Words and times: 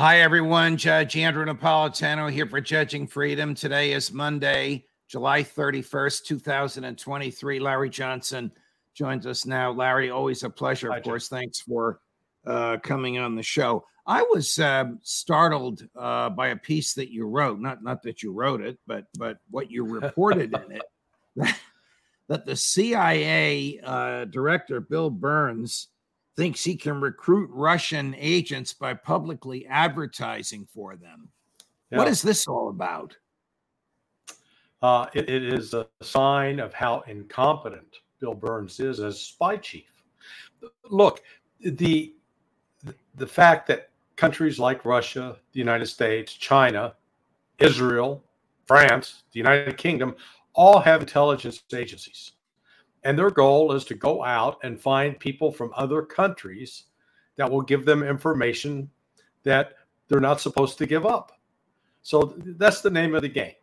Hi, 0.00 0.20
everyone. 0.20 0.78
Judge 0.78 1.14
Andrew 1.18 1.44
Napolitano 1.44 2.32
here 2.32 2.46
for 2.46 2.58
Judging 2.58 3.06
Freedom. 3.06 3.54
Today 3.54 3.92
is 3.92 4.10
Monday, 4.10 4.86
July 5.08 5.42
31st, 5.42 6.24
2023. 6.24 7.60
Larry 7.60 7.90
Johnson 7.90 8.50
joins 8.94 9.26
us 9.26 9.44
now. 9.44 9.70
Larry, 9.70 10.08
always 10.08 10.42
a 10.42 10.48
pleasure. 10.48 10.90
Of 10.90 11.02
course, 11.02 11.28
thanks 11.28 11.60
for 11.60 12.00
uh, 12.46 12.78
coming 12.82 13.18
on 13.18 13.36
the 13.36 13.42
show. 13.42 13.84
I 14.06 14.22
was 14.22 14.58
uh, 14.58 14.86
startled 15.02 15.86
uh, 15.94 16.30
by 16.30 16.48
a 16.48 16.56
piece 16.56 16.94
that 16.94 17.12
you 17.12 17.26
wrote, 17.26 17.60
not 17.60 17.82
not 17.84 18.02
that 18.04 18.22
you 18.22 18.32
wrote 18.32 18.62
it, 18.62 18.78
but 18.86 19.04
but 19.18 19.36
what 19.50 19.70
you 19.70 19.84
reported 19.84 20.54
in 20.54 20.76
it, 20.76 20.82
that, 21.36 21.58
that 22.28 22.46
the 22.46 22.56
CIA 22.56 23.78
uh, 23.84 24.24
director 24.24 24.80
Bill 24.80 25.10
Burns 25.10 25.88
thinks 26.40 26.64
he 26.64 26.74
can 26.74 27.02
recruit 27.02 27.50
Russian 27.52 28.16
agents 28.18 28.72
by 28.72 28.94
publicly 28.94 29.66
advertising 29.66 30.66
for 30.72 30.96
them. 30.96 31.28
Yeah. 31.90 31.98
What 31.98 32.08
is 32.08 32.22
this 32.22 32.46
all 32.46 32.70
about? 32.70 33.14
Uh, 34.80 35.04
it, 35.12 35.28
it 35.28 35.44
is 35.44 35.74
a 35.74 35.86
sign 36.00 36.58
of 36.58 36.72
how 36.72 37.00
incompetent 37.00 37.98
Bill 38.20 38.32
Burns 38.32 38.80
is 38.80 39.00
as 39.00 39.20
spy 39.20 39.58
chief. 39.58 39.92
Look, 40.88 41.20
the 41.60 42.14
the 43.16 43.26
fact 43.26 43.66
that 43.66 43.90
countries 44.16 44.58
like 44.58 44.86
Russia, 44.86 45.36
the 45.52 45.58
United 45.58 45.88
States, 45.88 46.32
China, 46.32 46.94
Israel, 47.58 48.24
France, 48.66 49.24
the 49.32 49.40
United 49.40 49.76
Kingdom 49.76 50.16
all 50.54 50.80
have 50.80 51.02
intelligence 51.02 51.62
agencies. 51.74 52.32
And 53.04 53.18
their 53.18 53.30
goal 53.30 53.72
is 53.72 53.84
to 53.86 53.94
go 53.94 54.24
out 54.24 54.58
and 54.62 54.80
find 54.80 55.18
people 55.18 55.50
from 55.50 55.72
other 55.74 56.02
countries 56.02 56.84
that 57.36 57.50
will 57.50 57.62
give 57.62 57.84
them 57.86 58.02
information 58.02 58.90
that 59.42 59.74
they're 60.08 60.20
not 60.20 60.40
supposed 60.40 60.76
to 60.78 60.86
give 60.86 61.06
up. 61.06 61.32
So 62.02 62.34
that's 62.36 62.82
the 62.82 62.90
name 62.90 63.14
of 63.14 63.22
the 63.22 63.28
game. 63.28 63.54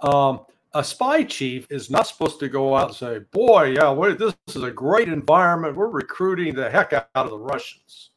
Um, 0.00 0.40
a 0.74 0.82
spy 0.82 1.22
chief 1.24 1.66
is 1.70 1.90
not 1.90 2.06
supposed 2.06 2.40
to 2.40 2.48
go 2.48 2.76
out 2.76 2.88
and 2.88 2.96
say, 2.96 3.18
Boy, 3.30 3.76
yeah, 3.76 3.90
wait, 3.92 4.18
this 4.18 4.34
is 4.48 4.62
a 4.62 4.70
great 4.70 5.08
environment. 5.08 5.76
We're 5.76 5.88
recruiting 5.88 6.54
the 6.54 6.68
heck 6.68 6.92
out 6.92 7.08
of 7.14 7.30
the 7.30 7.38
Russians. 7.38 8.10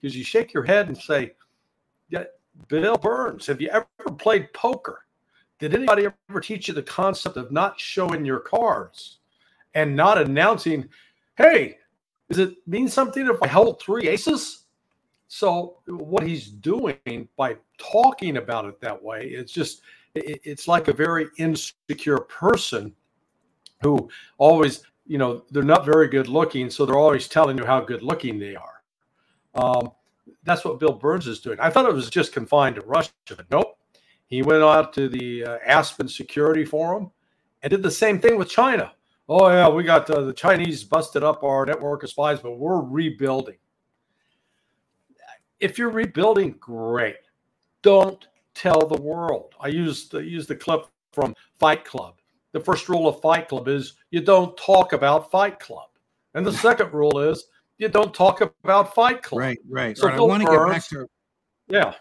Because 0.00 0.16
you 0.16 0.24
shake 0.24 0.52
your 0.52 0.62
head 0.62 0.88
and 0.88 0.96
say, 0.96 1.32
yeah, 2.10 2.24
Bill 2.68 2.96
Burns, 2.96 3.46
have 3.46 3.60
you 3.60 3.68
ever 3.68 3.86
played 4.18 4.52
poker? 4.52 5.04
Did 5.58 5.74
anybody 5.74 6.06
ever 6.28 6.40
teach 6.40 6.68
you 6.68 6.74
the 6.74 6.82
concept 6.82 7.36
of 7.36 7.52
not 7.52 7.78
showing 7.78 8.24
your 8.24 8.40
cards? 8.40 9.18
And 9.74 9.94
not 9.94 10.18
announcing, 10.18 10.88
hey, 11.36 11.78
does 12.28 12.38
it 12.38 12.56
mean 12.66 12.88
something 12.88 13.26
if 13.26 13.42
I 13.42 13.48
held 13.48 13.80
three 13.80 14.08
aces? 14.08 14.64
So 15.28 15.78
what 15.86 16.26
he's 16.26 16.48
doing 16.48 17.28
by 17.36 17.56
talking 17.78 18.36
about 18.36 18.64
it 18.64 18.80
that 18.80 19.00
way, 19.00 19.26
it's 19.26 19.52
just 19.52 19.82
it's 20.14 20.66
like 20.66 20.88
a 20.88 20.92
very 20.92 21.28
insecure 21.38 22.18
person 22.18 22.92
who 23.82 24.08
always, 24.38 24.82
you 25.06 25.18
know, 25.18 25.44
they're 25.50 25.62
not 25.62 25.84
very 25.84 26.08
good 26.08 26.26
looking, 26.26 26.68
so 26.68 26.84
they're 26.84 26.98
always 26.98 27.28
telling 27.28 27.56
you 27.56 27.64
how 27.64 27.80
good 27.80 28.02
looking 28.02 28.38
they 28.38 28.56
are. 28.56 28.82
Um, 29.54 29.92
that's 30.42 30.64
what 30.64 30.80
Bill 30.80 30.92
Burns 30.92 31.26
is 31.26 31.40
doing. 31.40 31.60
I 31.60 31.70
thought 31.70 31.88
it 31.88 31.94
was 31.94 32.10
just 32.10 32.32
confined 32.32 32.76
to 32.76 32.82
Russia, 32.82 33.10
but 33.28 33.50
nope. 33.50 33.76
He 34.26 34.42
went 34.42 34.62
out 34.62 34.92
to 34.94 35.08
the 35.08 35.44
uh, 35.44 35.58
Aspen 35.66 36.08
Security 36.08 36.64
Forum 36.64 37.10
and 37.62 37.70
did 37.70 37.82
the 37.82 37.90
same 37.90 38.20
thing 38.20 38.36
with 38.36 38.48
China 38.48 38.92
oh 39.30 39.48
yeah, 39.48 39.68
we 39.68 39.84
got 39.84 40.10
uh, 40.10 40.22
the 40.22 40.32
Chinese 40.32 40.82
busted 40.82 41.22
up 41.22 41.44
our 41.44 41.64
network 41.64 42.02
of 42.02 42.10
spies, 42.10 42.40
but 42.40 42.58
we're 42.58 42.80
rebuilding. 42.80 43.56
If 45.60 45.78
you're 45.78 45.90
rebuilding, 45.90 46.56
great. 46.58 47.16
Don't 47.82 48.26
tell 48.54 48.86
the 48.86 49.00
world. 49.00 49.54
I 49.60 49.68
used 49.68 50.12
the, 50.12 50.18
use 50.18 50.46
the 50.46 50.56
clip 50.56 50.86
from 51.12 51.34
Fight 51.58 51.84
Club. 51.84 52.16
The 52.52 52.60
first 52.60 52.88
rule 52.88 53.06
of 53.06 53.20
Fight 53.20 53.48
Club 53.48 53.68
is 53.68 53.94
you 54.10 54.20
don't 54.20 54.56
talk 54.56 54.92
about 54.92 55.30
Fight 55.30 55.60
Club, 55.60 55.88
and 56.34 56.44
the 56.44 56.52
second 56.52 56.92
rule 56.92 57.20
is 57.20 57.44
you 57.78 57.88
don't 57.88 58.12
talk 58.12 58.40
about 58.40 58.94
Fight 58.94 59.22
Club. 59.22 59.38
Right, 59.38 59.58
right. 59.68 59.96
So 59.96 60.08
right. 60.08 60.16
I 60.16 60.20
want 60.20 60.42
to 60.42 60.50
get 60.50 60.66
back 60.66 60.88
to 60.88 61.06
yeah. 61.68 61.94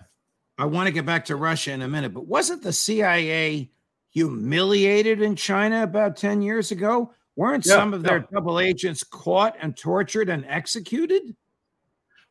I 0.58 0.66
want 0.66 0.88
to 0.88 0.92
get 0.92 1.06
back 1.06 1.26
to 1.26 1.36
Russia 1.36 1.72
in 1.72 1.84
a 1.84 1.88
minute, 1.88 2.14
but 2.14 2.26
wasn't 2.26 2.64
the 2.64 2.74
CIA 2.74 3.70
humiliated 4.10 5.22
in 5.22 5.36
China 5.36 5.84
about 5.84 6.18
10 6.18 6.42
years 6.42 6.72
ago? 6.72 7.14
Weren't 7.40 7.66
yeah, 7.66 7.76
some 7.76 7.94
of 7.94 8.04
their 8.04 8.18
yeah. 8.18 8.26
double 8.34 8.60
agents 8.60 9.02
caught 9.02 9.56
and 9.62 9.74
tortured 9.78 10.28
and 10.28 10.46
executed? 10.50 11.34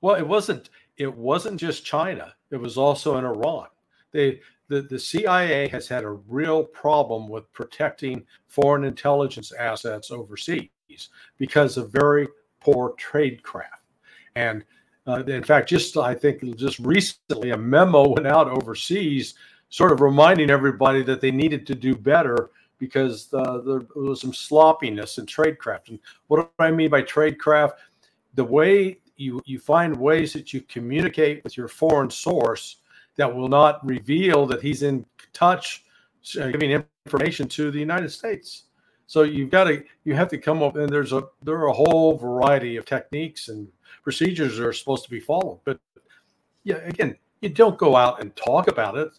Well, 0.02 0.16
it 0.16 0.28
wasn't. 0.28 0.68
It 0.98 1.16
wasn't 1.16 1.58
just 1.58 1.82
China. 1.82 2.34
It 2.50 2.58
was 2.58 2.76
also 2.76 3.16
in 3.16 3.24
Iran. 3.24 3.68
They 4.12 4.42
the, 4.68 4.82
the 4.82 4.98
CIA 4.98 5.66
has 5.68 5.88
had 5.88 6.04
a 6.04 6.10
real 6.10 6.62
problem 6.62 7.26
with 7.26 7.50
protecting 7.54 8.26
foreign 8.48 8.84
intelligence 8.84 9.50
assets 9.50 10.10
overseas 10.10 10.68
because 11.38 11.78
of 11.78 11.90
very 11.90 12.28
poor 12.60 12.94
tradecraft. 13.00 13.80
And 14.36 14.62
uh, 15.06 15.24
in 15.24 15.42
fact, 15.42 15.70
just 15.70 15.96
I 15.96 16.14
think 16.14 16.54
just 16.58 16.80
recently, 16.80 17.52
a 17.52 17.56
memo 17.56 18.10
went 18.10 18.26
out 18.26 18.46
overseas, 18.46 19.32
sort 19.70 19.92
of 19.92 20.02
reminding 20.02 20.50
everybody 20.50 21.02
that 21.04 21.22
they 21.22 21.30
needed 21.30 21.66
to 21.68 21.74
do 21.74 21.94
better 21.96 22.50
because 22.78 23.32
uh, 23.32 23.58
there 23.58 23.82
was 23.94 24.20
some 24.20 24.32
sloppiness 24.32 25.18
in 25.18 25.26
tradecraft. 25.26 25.88
And 25.88 25.98
what 26.28 26.38
do 26.38 26.64
I 26.64 26.70
mean 26.70 26.90
by 26.90 27.02
tradecraft? 27.02 27.72
The 28.34 28.44
way 28.44 29.00
you 29.16 29.42
you 29.44 29.58
find 29.58 29.96
ways 29.96 30.32
that 30.32 30.52
you 30.54 30.60
communicate 30.62 31.42
with 31.44 31.56
your 31.56 31.68
foreign 31.68 32.10
source 32.10 32.76
that 33.16 33.34
will 33.34 33.48
not 33.48 33.84
reveal 33.84 34.46
that 34.46 34.62
he's 34.62 34.82
in 34.82 35.04
touch, 35.32 35.84
uh, 36.40 36.48
giving 36.48 36.70
information 37.04 37.48
to 37.48 37.70
the 37.70 37.78
United 37.78 38.10
States. 38.10 38.64
So 39.06 39.22
you've 39.22 39.50
got 39.50 39.64
to 39.64 39.82
you 40.04 40.14
have 40.14 40.28
to 40.28 40.38
come 40.38 40.62
up 40.62 40.76
and 40.76 40.88
there's 40.88 41.12
a 41.12 41.24
there 41.42 41.56
are 41.56 41.68
a 41.68 41.72
whole 41.72 42.16
variety 42.16 42.76
of 42.76 42.86
techniques 42.86 43.48
and 43.48 43.68
procedures 44.02 44.56
that 44.56 44.66
are 44.66 44.72
supposed 44.72 45.04
to 45.04 45.10
be 45.10 45.20
followed. 45.20 45.60
But 45.64 45.80
yeah, 46.64 46.76
again, 46.76 47.16
you 47.40 47.48
don't 47.48 47.78
go 47.78 47.96
out 47.96 48.20
and 48.20 48.34
talk 48.36 48.68
about 48.68 48.96
it 48.96 49.10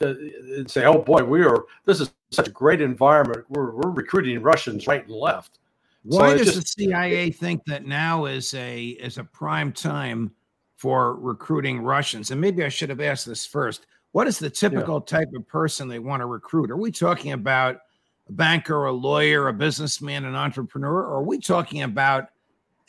Uh, 0.00 0.14
and 0.56 0.70
say, 0.70 0.84
"Oh 0.84 0.98
boy, 0.98 1.24
we 1.24 1.42
are 1.42 1.64
this 1.84 2.00
is 2.00 2.12
such 2.30 2.48
a 2.48 2.52
great 2.52 2.80
environment. 2.80 3.44
We're 3.48 3.72
we're 3.72 3.90
recruiting 3.90 4.40
Russians 4.42 4.86
right 4.86 5.04
and 5.04 5.14
left." 5.14 5.58
Why 6.04 6.30
so 6.30 6.38
does 6.38 6.54
just, 6.54 6.76
the 6.76 6.84
CIA 6.84 7.30
think 7.30 7.64
that 7.64 7.84
now 7.84 8.26
is 8.26 8.54
a 8.54 8.88
is 8.88 9.18
a 9.18 9.24
prime 9.24 9.72
time 9.72 10.30
for 10.76 11.16
recruiting 11.16 11.80
Russians? 11.80 12.30
And 12.30 12.40
maybe 12.40 12.64
I 12.64 12.68
should 12.68 12.88
have 12.90 13.00
asked 13.00 13.26
this 13.26 13.44
first. 13.44 13.86
What 14.12 14.26
is 14.26 14.38
the 14.38 14.50
typical 14.50 14.96
yeah. 14.96 15.18
type 15.18 15.28
of 15.34 15.46
person 15.46 15.88
they 15.88 15.98
want 15.98 16.20
to 16.20 16.26
recruit? 16.26 16.70
Are 16.70 16.76
we 16.76 16.90
talking 16.90 17.32
about 17.32 17.80
a 18.28 18.32
banker, 18.32 18.86
a 18.86 18.92
lawyer, 18.92 19.48
a 19.48 19.52
businessman, 19.52 20.24
an 20.24 20.34
entrepreneur, 20.34 21.02
or 21.02 21.16
are 21.16 21.22
we 21.22 21.38
talking 21.38 21.82
about 21.82 22.28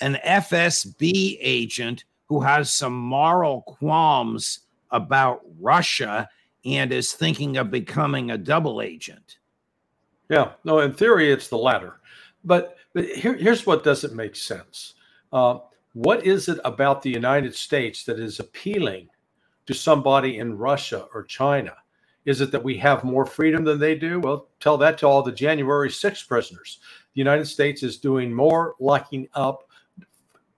an 0.02 0.18
FSB 0.26 1.38
agent 1.42 2.06
who 2.28 2.42
has 2.42 2.72
some 2.72 2.94
moral 2.94 3.64
qualms 3.64 4.60
about 4.92 5.42
Russia 5.60 6.30
and 6.66 6.92
is 6.92 7.14
thinking 7.14 7.58
of 7.58 7.72
becoming 7.72 8.32
a 8.32 8.38
double 8.38 8.82
agent. 8.82 9.38
Yeah, 10.30 10.52
no, 10.64 10.80
in 10.80 10.94
theory, 10.94 11.32
it's 11.32 11.48
the 11.48 11.58
latter. 11.58 12.00
But, 12.44 12.78
but 12.94 13.06
here, 13.06 13.36
here's 13.36 13.66
what 13.66 13.84
doesn't 13.84 14.16
make 14.16 14.36
sense. 14.36 14.94
Uh, 15.34 15.60
what 15.94 16.26
is 16.26 16.48
it 16.48 16.60
about 16.64 17.02
the 17.02 17.10
United 17.10 17.56
States 17.56 18.04
that 18.06 18.20
is 18.20 18.40
appealing 18.40 19.10
to 19.66 19.74
somebody 19.74 20.38
in 20.38 20.58
Russia 20.58 21.08
or 21.14 21.24
China? 21.24 21.74
Is 22.26 22.42
it 22.42 22.52
that 22.52 22.64
we 22.64 22.78
have 22.78 23.04
more 23.04 23.26
freedom 23.26 23.64
than 23.64 23.80
they 23.80 23.96
do? 23.96 24.20
Well, 24.20 24.50
tell 24.60 24.78
that 24.78 24.98
to 25.00 25.08
all 25.08 25.24
the 25.24 25.32
January 25.32 25.90
6 25.90 26.24
prisoners. 26.24 26.80
The 27.16 27.20
United 27.20 27.46
States 27.46 27.82
is 27.82 27.98
doing 27.98 28.32
more 28.34 28.76
locking 28.80 29.28
up 29.34 29.68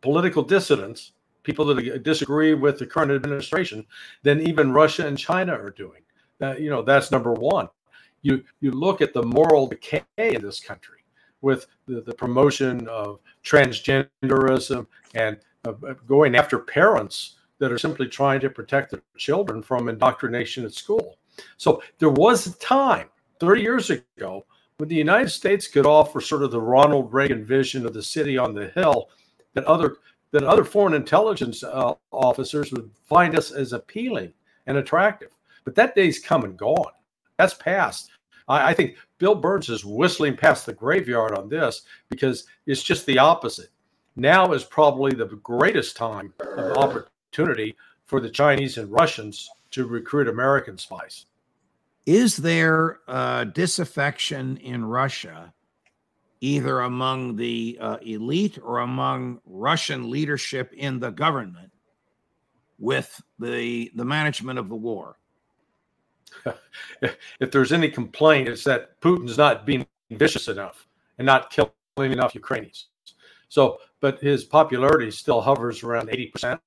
political 0.01 0.43
dissidents, 0.43 1.13
people 1.43 1.65
that 1.65 2.03
disagree 2.03 2.53
with 2.53 2.79
the 2.79 2.85
current 2.85 3.11
administration, 3.11 3.85
than 4.23 4.41
even 4.41 4.71
Russia 4.71 5.07
and 5.07 5.17
China 5.17 5.53
are 5.53 5.71
doing. 5.71 6.01
Uh, 6.41 6.55
you 6.55 6.69
know, 6.69 6.81
that's 6.81 7.11
number 7.11 7.33
one. 7.33 7.67
You 8.21 8.43
you 8.59 8.71
look 8.71 9.01
at 9.01 9.13
the 9.13 9.23
moral 9.23 9.67
decay 9.67 10.03
in 10.17 10.41
this 10.41 10.59
country 10.59 10.99
with 11.41 11.67
the, 11.87 12.01
the 12.01 12.13
promotion 12.13 12.87
of 12.87 13.19
transgenderism 13.43 14.85
and 15.15 15.37
uh, 15.65 15.73
going 16.07 16.35
after 16.35 16.59
parents 16.59 17.35
that 17.59 17.71
are 17.71 17.77
simply 17.77 18.07
trying 18.07 18.39
to 18.39 18.49
protect 18.49 18.91
their 18.91 19.01
children 19.17 19.61
from 19.61 19.89
indoctrination 19.89 20.65
at 20.65 20.73
school. 20.73 21.17
So 21.57 21.81
there 21.99 22.09
was 22.09 22.47
a 22.47 22.57
time 22.57 23.09
30 23.39 23.61
years 23.61 23.89
ago 23.89 24.45
when 24.77 24.89
the 24.89 24.95
United 24.95 25.29
States 25.29 25.67
could 25.67 25.85
offer 25.85 26.21
sort 26.21 26.43
of 26.43 26.51
the 26.51 26.59
Ronald 26.59 27.13
Reagan 27.13 27.45
vision 27.45 27.85
of 27.85 27.93
the 27.93 28.01
city 28.01 28.37
on 28.37 28.55
the 28.55 28.69
hill 28.69 29.09
that 29.53 29.63
other 29.65 29.97
that 30.31 30.43
other 30.43 30.63
foreign 30.63 30.93
intelligence 30.93 31.63
uh, 31.63 31.93
officers 32.11 32.71
would 32.71 32.89
find 33.05 33.37
us 33.37 33.51
as 33.51 33.73
appealing 33.73 34.33
and 34.67 34.77
attractive. 34.77 35.29
But 35.63 35.75
that 35.75 35.95
day's 35.95 36.19
come 36.19 36.43
and 36.43 36.57
gone. 36.57 36.91
That's 37.37 37.53
past. 37.53 38.11
I, 38.47 38.69
I 38.69 38.73
think 38.73 38.97
Bill 39.17 39.35
Burns 39.35 39.69
is 39.69 39.85
whistling 39.85 40.37
past 40.37 40.65
the 40.65 40.73
graveyard 40.73 41.37
on 41.37 41.49
this 41.49 41.83
because 42.09 42.45
it's 42.65 42.83
just 42.83 43.05
the 43.05 43.19
opposite. 43.19 43.69
Now 44.15 44.51
is 44.53 44.63
probably 44.63 45.13
the 45.13 45.25
greatest 45.25 45.95
time 45.95 46.33
of 46.39 46.77
opportunity 46.77 47.75
for 48.05 48.19
the 48.19 48.29
Chinese 48.29 48.77
and 48.77 48.91
Russians 48.91 49.49
to 49.71 49.85
recruit 49.87 50.27
American 50.27 50.77
spies. 50.77 51.25
Is 52.05 52.35
there 52.35 52.99
uh, 53.07 53.45
disaffection 53.45 54.57
in 54.57 54.83
Russia, 54.83 55.53
either 56.41 56.81
among 56.81 57.35
the 57.35 57.77
uh, 57.79 57.97
elite 58.01 58.57
or 58.61 58.79
among 58.79 59.39
Russian 59.45 60.09
leadership 60.09 60.73
in 60.73 60.99
the 60.99 61.11
government, 61.11 61.71
with 62.79 63.21
the 63.39 63.91
the 63.95 64.05
management 64.05 64.59
of 64.59 64.67
the 64.67 64.75
war? 64.75 65.17
if 67.01 67.51
there's 67.51 67.71
any 67.71 67.89
complaint, 67.89 68.47
it's 68.47 68.63
that 68.63 68.99
Putin's 69.01 69.37
not 69.37 69.65
being 69.65 69.85
vicious 70.09 70.47
enough 70.47 70.87
and 71.17 71.25
not 71.25 71.51
killing 71.51 72.11
enough 72.11 72.35
Ukrainians. 72.35 72.87
So, 73.49 73.79
but 73.99 74.19
his 74.19 74.43
popularity 74.43 75.11
still 75.11 75.41
hovers 75.41 75.83
around 75.83 76.09
80%. 76.09 76.59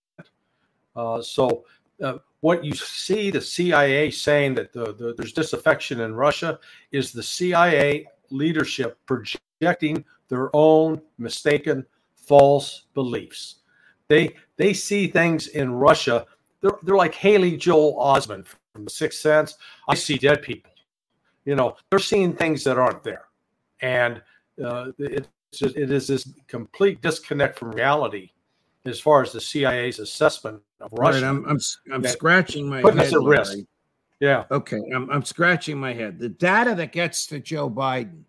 Uh, 0.95 1.23
so, 1.23 1.65
uh, 2.03 2.19
what 2.41 2.65
you 2.65 2.75
see 2.75 3.31
the 3.31 3.41
CIA 3.41 4.11
saying 4.11 4.55
that 4.57 4.73
the, 4.73 4.93
the, 4.95 5.15
there's 5.17 5.33
disaffection 5.33 6.01
in 6.01 6.15
Russia 6.15 6.59
is 6.93 7.11
the 7.11 7.23
CIA 7.23 8.07
leadership 8.31 8.99
projecting 9.59 10.05
their 10.29 10.55
own 10.55 11.01
mistaken, 11.19 11.85
false 12.15 12.87
beliefs. 12.95 13.57
They 14.09 14.35
they 14.57 14.73
see 14.73 15.07
things 15.07 15.49
in 15.49 15.73
Russia. 15.73 16.27
They're, 16.61 16.79
they're 16.83 16.97
like 16.97 17.15
Haley 17.15 17.57
Joel 17.57 17.95
Osment 17.97 18.47
from 18.73 18.85
the 18.85 18.91
Sixth 18.91 19.21
Sense. 19.21 19.57
I 19.89 19.95
see 19.95 20.17
dead 20.19 20.43
people. 20.43 20.71
You 21.45 21.57
know, 21.57 21.77
they're 21.91 21.99
seeing 21.99 22.35
things 22.35 22.65
that 22.65 22.79
aren't 22.79 23.03
there, 23.03 23.27
and 23.81 24.23
uh, 24.65 24.93
it's 24.99 25.29
just, 25.53 25.77
it 25.77 25.91
is 25.91 26.07
this 26.07 26.29
complete 26.49 27.03
disconnect 27.03 27.59
from 27.59 27.73
reality 27.73 28.31
as 28.87 29.01
far 29.01 29.23
as 29.23 29.33
the 29.33 29.41
CIA's 29.41 29.99
assessment 29.99 30.61
of 30.81 30.91
Russia. 30.93 31.21
Right, 31.21 31.29
I'm 31.29 31.47
I'm, 31.47 31.59
I'm 31.93 32.05
scratching 32.05 32.69
my 32.69 32.83
putting 32.83 32.99
head. 32.99 33.09
us 33.09 33.15
at 33.15 33.21
risk. 33.21 33.53
Larry. 33.53 33.67
Yeah. 34.21 34.45
Okay, 34.51 34.81
I'm 34.95 35.11
I'm 35.11 35.25
scratching 35.25 35.79
my 35.79 35.93
head. 35.93 36.19
The 36.19 36.29
data 36.29 36.75
that 36.77 36.93
gets 36.93 37.27
to 37.27 37.41
Joe 37.41 37.69
Biden, 37.69 38.23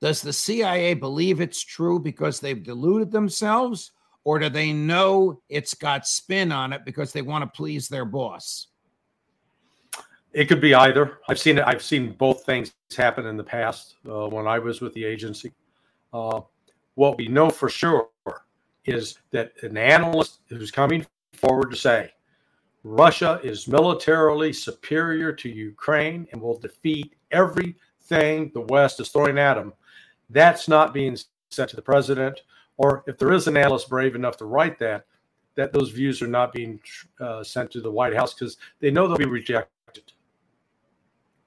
does 0.00 0.22
the 0.22 0.32
CIA 0.32 0.94
believe 0.94 1.40
it's 1.40 1.62
true 1.62 1.98
because 1.98 2.40
they've 2.40 2.62
deluded 2.62 3.10
themselves, 3.10 3.92
or 4.24 4.38
do 4.38 4.48
they 4.48 4.72
know 4.72 5.40
it's 5.48 5.74
got 5.74 6.06
spin 6.06 6.52
on 6.52 6.72
it 6.72 6.84
because 6.84 7.12
they 7.12 7.22
want 7.22 7.42
to 7.42 7.56
please 7.56 7.88
their 7.88 8.04
boss? 8.04 8.68
It 10.32 10.46
could 10.46 10.60
be 10.60 10.74
either. 10.74 11.18
I've 11.28 11.38
seen 11.38 11.58
it. 11.58 11.64
I've 11.66 11.82
seen 11.82 12.12
both 12.12 12.44
things 12.44 12.74
happen 12.96 13.26
in 13.26 13.36
the 13.36 13.44
past 13.44 13.96
uh, 14.08 14.28
when 14.28 14.46
I 14.46 14.58
was 14.58 14.80
with 14.80 14.92
the 14.94 15.04
agency. 15.04 15.52
Uh, 16.12 16.42
what 16.94 17.16
we 17.16 17.28
know 17.28 17.50
for 17.50 17.68
sure 17.68 18.08
is 18.84 19.18
that 19.30 19.52
an 19.62 19.76
analyst 19.76 20.40
who's 20.48 20.70
coming 20.70 21.06
forward 21.32 21.70
to 21.70 21.76
say 21.76 22.10
Russia 22.84 23.40
is 23.42 23.68
militarily 23.68 24.52
superior 24.52 25.32
to 25.32 25.48
Ukraine 25.48 26.26
and 26.32 26.40
will 26.40 26.58
defeat 26.58 27.14
everything 27.30 28.50
the 28.54 28.64
West 28.68 29.00
is 29.00 29.08
throwing 29.10 29.38
at 29.38 29.54
them, 29.54 29.72
that's 30.30 30.68
not 30.68 30.92
being 30.92 31.16
sent 31.50 31.70
to 31.70 31.76
the 31.76 31.82
president. 31.82 32.42
Or 32.76 33.02
if 33.06 33.18
there 33.18 33.32
is 33.32 33.46
an 33.48 33.56
analyst 33.56 33.88
brave 33.88 34.14
enough 34.14 34.36
to 34.38 34.44
write 34.44 34.78
that, 34.78 35.04
that 35.56 35.72
those 35.72 35.90
views 35.90 36.22
are 36.22 36.28
not 36.28 36.52
being 36.52 36.80
uh, 37.20 37.42
sent 37.42 37.70
to 37.72 37.80
the 37.80 37.90
White 37.90 38.14
House 38.14 38.32
because 38.32 38.56
they 38.80 38.90
know 38.90 39.08
they'll 39.08 39.16
be 39.16 39.26
rejected. 39.26 40.12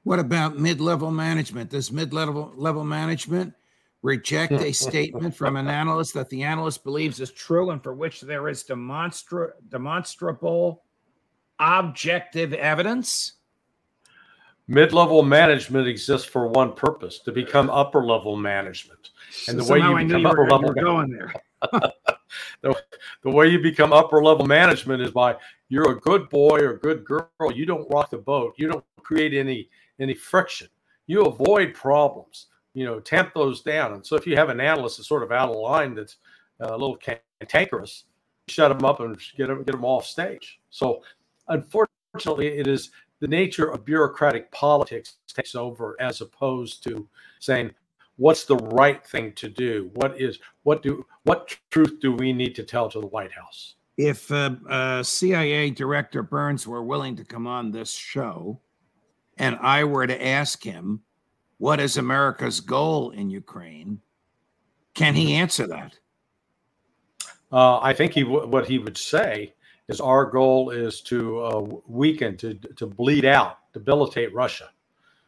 What 0.04 0.20
about 0.20 0.58
mid-level 0.58 1.12
management? 1.12 1.70
Does 1.70 1.92
mid-level 1.92 2.52
level 2.56 2.84
management 2.84 3.54
reject 4.02 4.54
a 4.54 4.72
statement 4.74 5.36
from 5.36 5.56
an 5.56 5.68
analyst 5.68 6.14
that 6.16 6.28
the 6.30 6.44
analyst 6.44 6.84
believes 6.84 7.20
is 7.20 7.32
true 7.32 7.70
and 7.70 7.82
for 7.84 7.94
which 7.94 8.22
there 8.22 8.50
is 8.50 8.64
demonstra- 8.64 9.52
demonstrable 9.70 10.84
objective 11.60 12.54
evidence? 12.54 13.34
Mid-level 14.72 15.24
management 15.24 15.88
exists 15.88 16.26
for 16.26 16.48
one 16.48 16.74
purpose: 16.74 17.20
to 17.20 17.32
become 17.32 17.70
upper-level 17.70 18.38
management. 18.38 19.10
And 19.48 19.60
the 19.60 19.66
way 19.66 19.80
you 19.80 19.96
become 19.96 20.22
you 20.22 20.28
upper-level 20.28 20.74
going 20.74 21.12
there. 21.12 21.34
the, 22.62 22.76
the 23.24 23.30
way 23.30 23.48
you 23.48 23.60
become 23.60 23.94
upper 23.94 24.24
level 24.24 24.46
management 24.46 25.02
is 25.02 25.12
by 25.12 25.36
you're 25.70 25.92
a 25.92 26.00
good 26.00 26.30
boy 26.30 26.60
or 26.60 26.78
good 26.78 27.06
girl. 27.06 27.52
You 27.54 27.66
don't 27.66 27.88
rock 27.92 28.10
the 28.10 28.18
boat. 28.18 28.56
You 28.58 28.68
don't 28.68 28.86
create 29.02 29.34
any 29.34 29.70
any 30.00 30.14
friction. 30.14 30.68
You 31.08 31.24
avoid 31.24 31.74
problems. 31.74 32.48
You 32.74 32.86
know, 32.86 33.00
tamp 33.00 33.34
those 33.34 33.62
down. 33.62 33.94
And 33.94 34.06
so 34.06 34.16
if 34.16 34.26
you 34.26 34.38
have 34.38 34.50
an 34.50 34.62
analyst 34.62 34.98
that's 34.98 35.10
sort 35.10 35.24
of 35.24 35.32
out 35.32 35.50
of 35.50 35.58
line, 35.58 35.94
that's 35.94 36.18
uh, 36.62 36.70
a 36.70 36.78
little 36.78 36.98
cantankerous, 36.98 38.06
shut 38.48 38.76
them 38.76 38.86
up 38.86 39.02
and 39.02 39.18
get 39.36 39.48
them 39.48 39.64
get 39.64 39.74
them 39.74 39.86
off 39.86 40.06
stage. 40.06 40.60
So 40.70 41.04
unfortunately, 41.48 42.48
it 42.48 42.68
is 42.68 42.92
the 43.22 43.30
nature 43.30 43.72
of 43.72 43.86
bureaucratic 43.86 44.52
politics 44.52 45.18
takes 45.28 45.56
over 45.56 45.98
as 46.02 46.22
opposed 46.22 46.84
to 46.86 47.10
saying 47.42 47.72
what's 48.18 48.46
the 48.46 48.58
right 48.58 49.06
thing 49.08 49.34
to 49.34 49.50
do 49.50 49.92
what 49.96 50.22
is 50.22 50.40
what 50.64 50.84
do 50.84 51.06
what 51.26 51.58
truth 51.72 52.00
do 52.02 52.14
we 52.14 52.34
need 52.34 52.56
to 52.56 52.64
tell 52.64 52.90
to 52.90 53.02
the 53.02 53.08
white 53.08 53.34
house 53.34 53.76
If 53.98 54.32
uh, 54.32 54.52
uh, 54.70 55.04
CIA 55.04 55.72
Director 55.72 56.24
Burns 56.24 56.68
were 56.68 56.84
willing 56.84 57.16
to 57.18 57.26
come 57.26 57.48
on 57.48 57.72
this 57.72 57.94
show, 57.94 58.62
and 59.38 59.58
I 59.62 59.86
were 59.86 60.08
to 60.08 60.26
ask 60.28 60.64
him, 60.64 61.02
what 61.60 61.80
is 61.80 61.98
America's 61.98 62.62
goal 62.62 63.12
in 63.12 63.30
Ukraine? 63.32 64.02
Can 64.96 65.16
he 65.16 65.36
answer 65.36 65.68
that? 65.68 66.00
uh, 67.52 67.80
i 67.82 67.94
think 67.94 68.14
he 68.14 68.24
w- 68.24 68.48
what 68.48 68.68
he 68.68 68.80
would 68.80 68.98
say 68.98 69.54
is 69.92 70.02
our 70.02 70.26
goal 70.26 70.70
is 70.70 71.02
to 71.02 71.44
uh, 71.44 71.62
weaken 71.88 72.38
to 72.38 72.54
to 72.76 72.86
bleed 72.88 73.26
out 73.26 73.60
debilitate 73.74 74.34
russia 74.34 74.70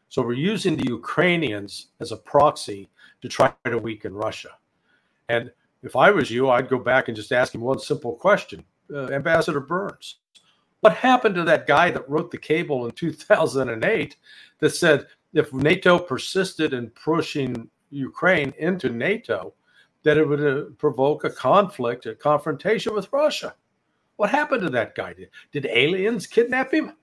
so 0.10 0.22
we're 0.22 0.34
using 0.34 0.76
the 0.76 0.88
ukrainians 0.88 1.88
as 2.00 2.12
a 2.12 2.18
proxy 2.18 2.90
to 3.22 3.28
try 3.28 3.54
to 3.66 3.78
weaken 3.78 4.14
russia 4.14 4.50
and 5.30 5.52
if 5.82 5.96
i 5.96 6.10
was 6.10 6.32
you 6.32 6.50
i'd 6.50 6.70
go 6.70 6.80
back 6.80 7.08
and 7.08 7.18
just 7.18 7.32
ask 7.32 7.54
him 7.54 7.62
one 7.62 7.80
simple 7.80 8.14
question 8.14 8.64
uh, 8.94 9.08
ambassador 9.08 9.60
burns 9.60 10.18
what 10.82 10.96
happened 10.98 11.36
to 11.36 11.44
that 11.44 11.66
guy 11.66 11.90
that 11.90 12.10
wrote 12.10 12.30
the 12.30 12.38
cable 12.38 12.86
in 12.86 12.92
2008 12.92 14.18
that 14.60 14.70
said 14.70 15.08
if 15.34 15.52
NATO 15.54 15.98
persisted 15.98 16.74
in 16.74 16.90
pushing 16.90 17.70
Ukraine 17.90 18.54
into 18.58 18.90
NATO, 18.90 19.54
that 20.04 20.18
it 20.18 20.28
would 20.28 20.46
uh, 20.46 20.70
provoke 20.78 21.24
a 21.24 21.30
conflict, 21.30 22.06
a 22.06 22.16
confrontation 22.16 22.94
with 22.94 23.12
Russia? 23.12 23.56
What 24.24 24.30
happened 24.32 24.62
to 24.62 24.70
that 24.70 24.96
guy? 24.96 25.12
Did, 25.12 25.30
did 25.52 25.66
aliens 25.66 26.28
kidnap 26.28 26.74
him? 26.74 26.94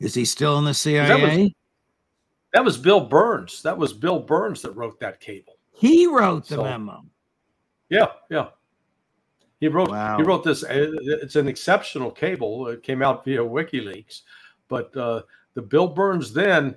Is 0.00 0.12
he 0.12 0.24
still 0.24 0.58
in 0.58 0.64
the 0.64 0.70
That 0.70 0.74
CIA? 0.74 1.42
was- 1.44 1.52
That 2.54 2.64
was 2.64 2.76
Bill 2.76 2.98
Burns. 3.06 3.62
That 3.62 3.78
was 3.78 3.92
Bill 3.92 4.18
Burns 4.18 4.62
that 4.62 4.72
wrote 4.72 4.98
that 4.98 5.20
cable. 5.20 5.56
he 5.72 6.08
wrote 6.08 6.48
the 6.48 6.56
So- 6.56 6.64
memo. 6.64 7.04
Yeah, 7.88 8.06
yeah. 8.30 8.48
He 9.60 9.68
wrote 9.68 9.90
Wow. 9.90 10.16
he 10.16 10.24
wrote 10.24 10.42
this. 10.42 10.64
uh, 10.64 10.90
It's 11.22 11.36
an 11.36 11.46
exceptional 11.46 12.10
cable. 12.10 12.66
It 12.66 12.82
came 12.82 13.00
out 13.00 13.24
via 13.24 13.38
WikiLeaks, 13.38 14.22
but 14.66 14.96
uh, 14.96 15.22
the 15.54 15.62
Bill 15.62 15.86
Burns 15.86 16.32
then 16.32 16.76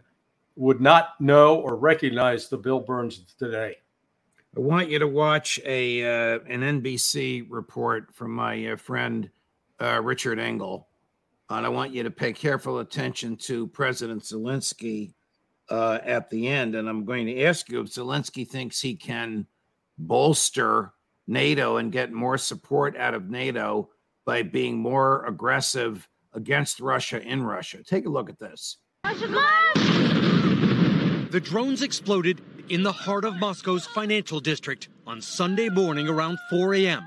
would 0.55 0.81
not 0.81 1.19
know 1.19 1.55
or 1.60 1.75
recognize 1.77 2.48
the 2.48 2.57
Bill 2.60 2.79
Burns 2.79 3.34
today. 3.39 3.77
I 4.56 4.60
want 4.60 4.89
you 4.89 5.00
to 5.00 5.08
watch 5.08 5.60
a 5.66 6.04
uh, 6.04 6.39
an 6.48 6.82
NBC 6.82 7.46
report 7.50 8.13
from 8.13 8.32
my 8.32 8.72
uh, 8.72 8.75
friend 8.75 9.30
uh, 9.82 10.01
Richard 10.01 10.39
Engel, 10.39 10.88
and 11.50 11.66
I 11.66 11.70
want 11.70 11.94
you 11.94 12.04
to 12.04 12.12
pay 12.12 12.34
careful 12.34 12.80
attention 12.80 13.36
to 13.38 13.68
President 13.68 14.24
Zelensky 14.24 15.13
uh, 15.70 16.00
at 16.04 16.30
the 16.30 16.48
end. 16.48 16.75
And 16.75 16.89
I'm 16.89 17.06
going 17.06 17.27
to 17.27 17.44
ask 17.44 17.70
you 17.70 17.82
if 17.82 17.88
Zelensky 17.88 18.48
thinks 18.48 18.82
he 18.82 18.96
can 18.96 19.46
bolster 19.98 20.94
NATO 21.27 21.77
and 21.77 21.92
get 21.92 22.12
more 22.12 22.38
support 22.38 22.96
out 22.98 23.13
of 23.13 23.30
NATO 23.30 23.89
by 24.25 24.44
being 24.44 24.77
more 24.77 25.25
aggressive 25.25 26.08
against 26.34 26.80
Russia 26.80 27.22
in 27.22 27.44
Russia. 27.44 27.84
Take 27.84 28.06
a 28.06 28.10
look 28.10 28.30
at 28.30 28.39
this. 28.39 28.77
The 31.29 31.41
drones 31.41 31.81
exploded 31.81 32.41
in 32.69 32.84
the 32.84 32.91
heart 32.93 33.25
of 33.25 33.36
Moscow's 33.36 33.86
financial 33.86 34.39
district 34.39 34.88
on 35.05 35.19
Sunday 35.22 35.67
morning 35.67 36.07
around 36.07 36.38
4 36.50 36.74
a.m. 36.75 37.03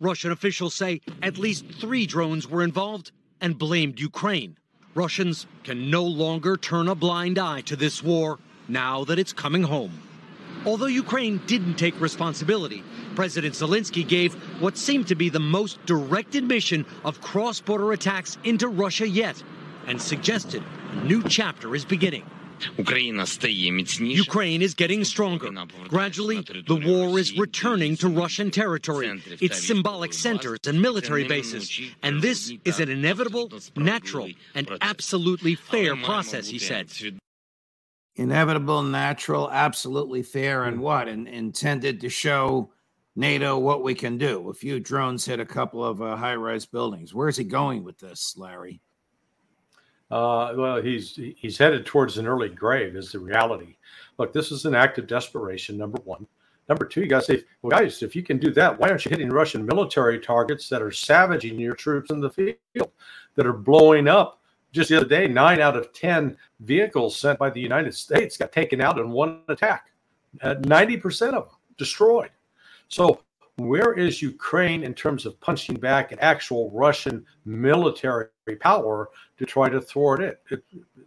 Russian 0.00 0.32
officials 0.32 0.74
say 0.74 1.00
at 1.22 1.38
least 1.38 1.66
three 1.80 2.04
drones 2.04 2.48
were 2.48 2.64
involved 2.64 3.12
and 3.40 3.56
blamed 3.56 4.00
Ukraine. 4.00 4.56
Russians 4.96 5.46
can 5.62 5.88
no 5.88 6.02
longer 6.02 6.56
turn 6.56 6.88
a 6.88 6.96
blind 6.96 7.38
eye 7.38 7.60
to 7.60 7.76
this 7.76 8.02
war 8.02 8.40
now 8.66 9.04
that 9.04 9.20
it's 9.20 9.32
coming 9.32 9.62
home. 9.62 10.02
Although 10.66 10.86
Ukraine 10.86 11.40
didn't 11.46 11.74
take 11.74 12.00
responsibility, 12.00 12.82
President 13.14 13.54
Zelensky 13.54 14.06
gave 14.06 14.34
what 14.60 14.76
seemed 14.76 15.06
to 15.06 15.14
be 15.14 15.28
the 15.28 15.38
most 15.38 15.84
direct 15.86 16.34
admission 16.34 16.84
of 17.04 17.20
cross 17.20 17.60
border 17.60 17.92
attacks 17.92 18.36
into 18.42 18.66
Russia 18.66 19.06
yet 19.06 19.40
and 19.86 20.02
suggested 20.02 20.64
a 20.90 21.04
new 21.04 21.22
chapter 21.22 21.76
is 21.76 21.84
beginning. 21.84 22.24
Ukraine 24.00 24.62
is 24.62 24.74
getting 24.74 25.04
stronger. 25.04 25.50
Gradually, 25.88 26.40
the 26.40 26.80
war 26.84 27.18
is 27.18 27.36
returning 27.38 27.96
to 27.96 28.08
Russian 28.08 28.50
territory, 28.50 29.22
its 29.40 29.66
symbolic 29.66 30.12
centers 30.12 30.58
and 30.66 30.80
military 30.80 31.26
bases. 31.26 31.80
And 32.02 32.22
this 32.22 32.52
is 32.64 32.80
an 32.80 32.88
inevitable, 32.88 33.50
natural, 33.76 34.28
and 34.54 34.68
absolutely 34.80 35.54
fair 35.54 35.96
process, 35.96 36.48
he 36.48 36.58
said. 36.58 36.90
Inevitable, 38.16 38.82
natural, 38.82 39.50
absolutely 39.50 40.22
fair, 40.22 40.64
and 40.64 40.80
what? 40.80 41.08
And 41.08 41.26
intended 41.26 42.00
to 42.00 42.08
show 42.08 42.70
NATO 43.16 43.58
what 43.58 43.82
we 43.82 43.94
can 43.94 44.18
do. 44.18 44.50
A 44.50 44.54
few 44.54 44.80
drones 44.80 45.24
hit 45.24 45.40
a 45.40 45.46
couple 45.46 45.84
of 45.84 46.02
uh, 46.02 46.16
high 46.16 46.34
rise 46.34 46.66
buildings. 46.66 47.14
Where's 47.14 47.36
he 47.36 47.44
going 47.44 47.84
with 47.84 47.98
this, 47.98 48.34
Larry? 48.36 48.80
Uh, 50.10 50.52
well, 50.56 50.82
he's 50.82 51.18
he's 51.36 51.56
headed 51.56 51.86
towards 51.86 52.18
an 52.18 52.26
early 52.26 52.48
grave. 52.48 52.96
Is 52.96 53.12
the 53.12 53.18
reality? 53.18 53.76
Look, 54.18 54.32
this 54.32 54.50
is 54.50 54.64
an 54.64 54.74
act 54.74 54.98
of 54.98 55.06
desperation. 55.06 55.76
Number 55.76 56.00
one. 56.04 56.26
Number 56.68 56.84
two, 56.84 57.00
you 57.00 57.08
got 57.08 57.24
to 57.24 57.36
say, 57.38 57.44
well, 57.62 57.76
guys, 57.76 58.00
if 58.02 58.14
you 58.14 58.22
can 58.22 58.38
do 58.38 58.52
that, 58.52 58.78
why 58.78 58.88
aren't 58.88 59.04
you 59.04 59.10
hitting 59.10 59.30
Russian 59.30 59.66
military 59.66 60.20
targets 60.20 60.68
that 60.68 60.80
are 60.80 60.92
savaging 60.92 61.58
your 61.58 61.74
troops 61.74 62.10
in 62.10 62.20
the 62.20 62.30
field, 62.30 62.90
that 63.34 63.46
are 63.46 63.52
blowing 63.52 64.06
up? 64.06 64.40
Just 64.70 64.88
the 64.88 64.98
other 64.98 65.08
day, 65.08 65.26
nine 65.26 65.60
out 65.60 65.76
of 65.76 65.92
ten 65.92 66.36
vehicles 66.60 67.16
sent 67.16 67.40
by 67.40 67.50
the 67.50 67.60
United 67.60 67.92
States 67.92 68.36
got 68.36 68.52
taken 68.52 68.80
out 68.80 69.00
in 69.00 69.10
one 69.10 69.42
attack. 69.48 69.90
Uh, 70.42 70.54
ninety 70.60 70.96
percent 70.96 71.34
of 71.34 71.48
them 71.48 71.56
destroyed. 71.76 72.30
So 72.86 73.20
where 73.68 73.94
is 73.94 74.22
Ukraine 74.22 74.84
in 74.84 74.94
terms 74.94 75.26
of 75.26 75.40
punching 75.40 75.76
back 75.76 76.12
at 76.12 76.20
actual 76.20 76.70
Russian 76.70 77.24
military 77.44 78.28
power 78.60 79.10
to 79.38 79.44
try 79.44 79.68
to 79.68 79.80
thwart 79.80 80.22
it? 80.22 80.42
it? 80.50 80.64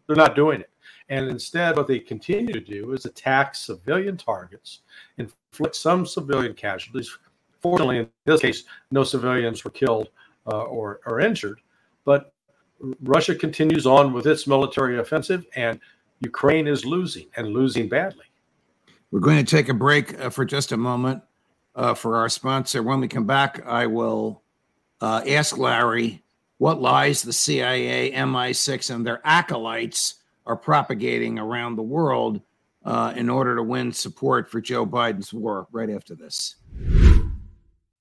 They're 0.08 0.16
not 0.16 0.36
doing 0.36 0.62
it. 0.62 0.70
And 1.10 1.30
instead, 1.30 1.76
what 1.76 1.88
they 1.88 2.00
continue 2.00 2.54
to 2.54 2.60
do 2.60 2.94
is 2.94 3.06
attack 3.06 3.56
civilian 3.56 4.18
targets, 4.18 4.82
inflict 5.18 5.76
some 5.76 6.06
civilian 6.06 6.54
casualties. 6.54 7.18
Fortunately, 7.62 8.00
in 8.00 8.10
this 8.26 8.42
case, 8.42 8.64
no 8.92 9.04
civilians 9.04 9.64
were 9.64 9.72
killed 9.72 10.10
uh, 10.48 10.64
or, 10.64 11.02
or 11.06 11.20
injured. 11.20 11.62
But 12.06 12.34
Russia 13.04 13.36
continues 13.36 13.86
on 13.86 14.14
with 14.14 14.28
its 14.28 14.48
military 14.48 15.00
offensive, 15.00 15.46
and 15.56 15.80
Ukraine 16.20 16.68
is 16.68 16.86
losing 16.86 17.28
and 17.38 17.50
losing 17.50 17.88
badly. 17.88 18.26
We're 19.12 19.20
going 19.20 19.44
to 19.44 19.56
take 19.56 19.70
a 19.70 19.74
break 19.74 20.20
uh, 20.20 20.30
for 20.30 20.44
just 20.44 20.72
a 20.72 20.78
moment 20.78 21.22
uh, 21.76 21.94
for 21.94 22.18
our 22.18 22.30
sponsor. 22.30 22.84
When 22.84 23.00
we 23.00 23.08
come 23.08 23.26
back, 23.26 23.66
I 23.66 23.88
will 23.88 24.44
uh, 25.02 25.22
ask 25.28 25.58
Larry 25.58 26.24
what 26.58 26.82
lies 26.82 27.22
the 27.22 27.34
CIA, 27.34 28.12
MI6, 28.12 28.94
and 28.94 29.06
their 29.06 29.22
acolytes 29.24 30.16
are 30.46 30.56
propagating 30.56 31.40
around 31.40 31.76
the 31.76 31.84
world 31.84 32.42
uh, 32.86 33.14
in 33.16 33.30
order 33.30 33.56
to 33.56 33.64
win 33.64 33.92
support 33.92 34.50
for 34.50 34.62
Joe 34.62 34.86
Biden's 34.86 35.34
war 35.34 35.68
right 35.72 35.90
after 35.90 36.16
this. 36.16 36.56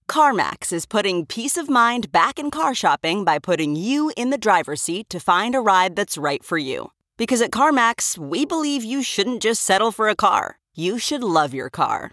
CarMax 0.09 0.73
is 0.73 0.85
putting 0.85 1.25
peace 1.25 1.57
of 1.57 1.71
mind 1.71 2.13
back 2.13 2.39
in 2.39 2.51
car 2.51 2.75
shopping 2.75 3.25
by 3.25 3.39
putting 3.39 3.77
you 3.77 4.13
in 4.17 4.31
the 4.31 4.39
driver's 4.39 4.83
seat 4.83 5.09
to 5.09 5.19
find 5.19 5.55
a 5.55 5.61
ride 5.61 5.97
that's 5.97 6.19
right 6.19 6.45
for 6.45 6.59
you. 6.59 6.91
Because 7.17 7.41
at 7.41 7.51
CarMax, 7.51 8.19
we 8.19 8.45
believe 8.45 8.85
you 8.85 9.03
shouldn't 9.03 9.43
just 9.43 9.63
settle 9.63 9.93
for 9.93 10.09
a 10.09 10.17
car, 10.17 10.59
you 10.75 10.99
should 10.99 11.23
love 11.23 11.55
your 11.55 11.71
car. 11.71 12.13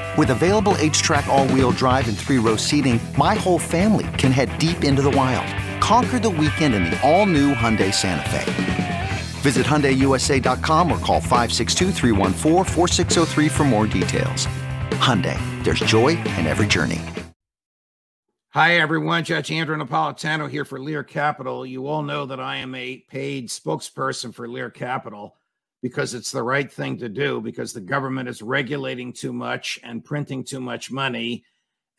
With 0.17 0.31
available 0.31 0.75
H-Track 0.79 1.27
all-wheel 1.27 1.71
drive 1.71 2.09
and 2.09 2.17
three-row 2.17 2.57
seating, 2.57 2.99
my 3.17 3.33
whole 3.33 3.57
family 3.57 4.07
can 4.17 4.33
head 4.33 4.57
deep 4.59 4.83
into 4.83 5.01
the 5.01 5.11
wild. 5.11 5.47
Conquer 5.81 6.19
the 6.19 6.29
weekend 6.29 6.75
in 6.75 6.83
the 6.83 6.99
all-new 7.01 7.53
Hyundai 7.53 7.93
Santa 7.93 8.29
Fe. 8.29 8.41
Visit 9.41 9.65
HyundaiUSA.com 9.65 10.91
or 10.91 10.97
call 10.99 11.21
562 11.21 11.91
for 13.49 13.63
more 13.63 13.87
details. 13.87 14.47
Hyundai, 14.99 15.39
there's 15.63 15.79
joy 15.79 16.09
in 16.09 16.45
every 16.45 16.67
journey. 16.67 16.99
Hi, 18.49 18.79
everyone. 18.79 19.23
Judge 19.23 19.49
Andrew 19.49 19.77
Napolitano 19.77 20.49
here 20.49 20.65
for 20.65 20.77
Lear 20.77 21.05
Capital. 21.05 21.65
You 21.65 21.87
all 21.87 22.03
know 22.03 22.25
that 22.25 22.41
I 22.41 22.57
am 22.57 22.75
a 22.75 22.97
paid 23.09 23.47
spokesperson 23.47 24.33
for 24.33 24.49
Lear 24.49 24.69
Capital 24.69 25.37
because 25.81 26.13
it's 26.13 26.31
the 26.31 26.43
right 26.43 26.71
thing 26.71 26.97
to 26.97 27.09
do 27.09 27.41
because 27.41 27.73
the 27.73 27.81
government 27.81 28.29
is 28.29 28.41
regulating 28.41 29.11
too 29.11 29.33
much 29.33 29.79
and 29.83 30.05
printing 30.05 30.43
too 30.43 30.61
much 30.61 30.91
money 30.91 31.43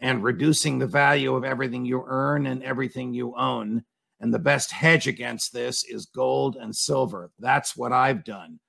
and 0.00 0.22
reducing 0.22 0.78
the 0.78 0.86
value 0.86 1.34
of 1.34 1.44
everything 1.44 1.84
you 1.84 2.04
earn 2.06 2.46
and 2.46 2.62
everything 2.62 3.12
you 3.12 3.34
own. 3.36 3.84
And 4.20 4.32
the 4.32 4.38
best 4.38 4.70
hedge 4.70 5.08
against 5.08 5.52
this 5.52 5.84
is 5.84 6.06
gold 6.06 6.56
and 6.56 6.74
silver. 6.74 7.30
That's 7.38 7.76
what 7.76 7.92
I've 7.92 8.24
done. 8.24 8.60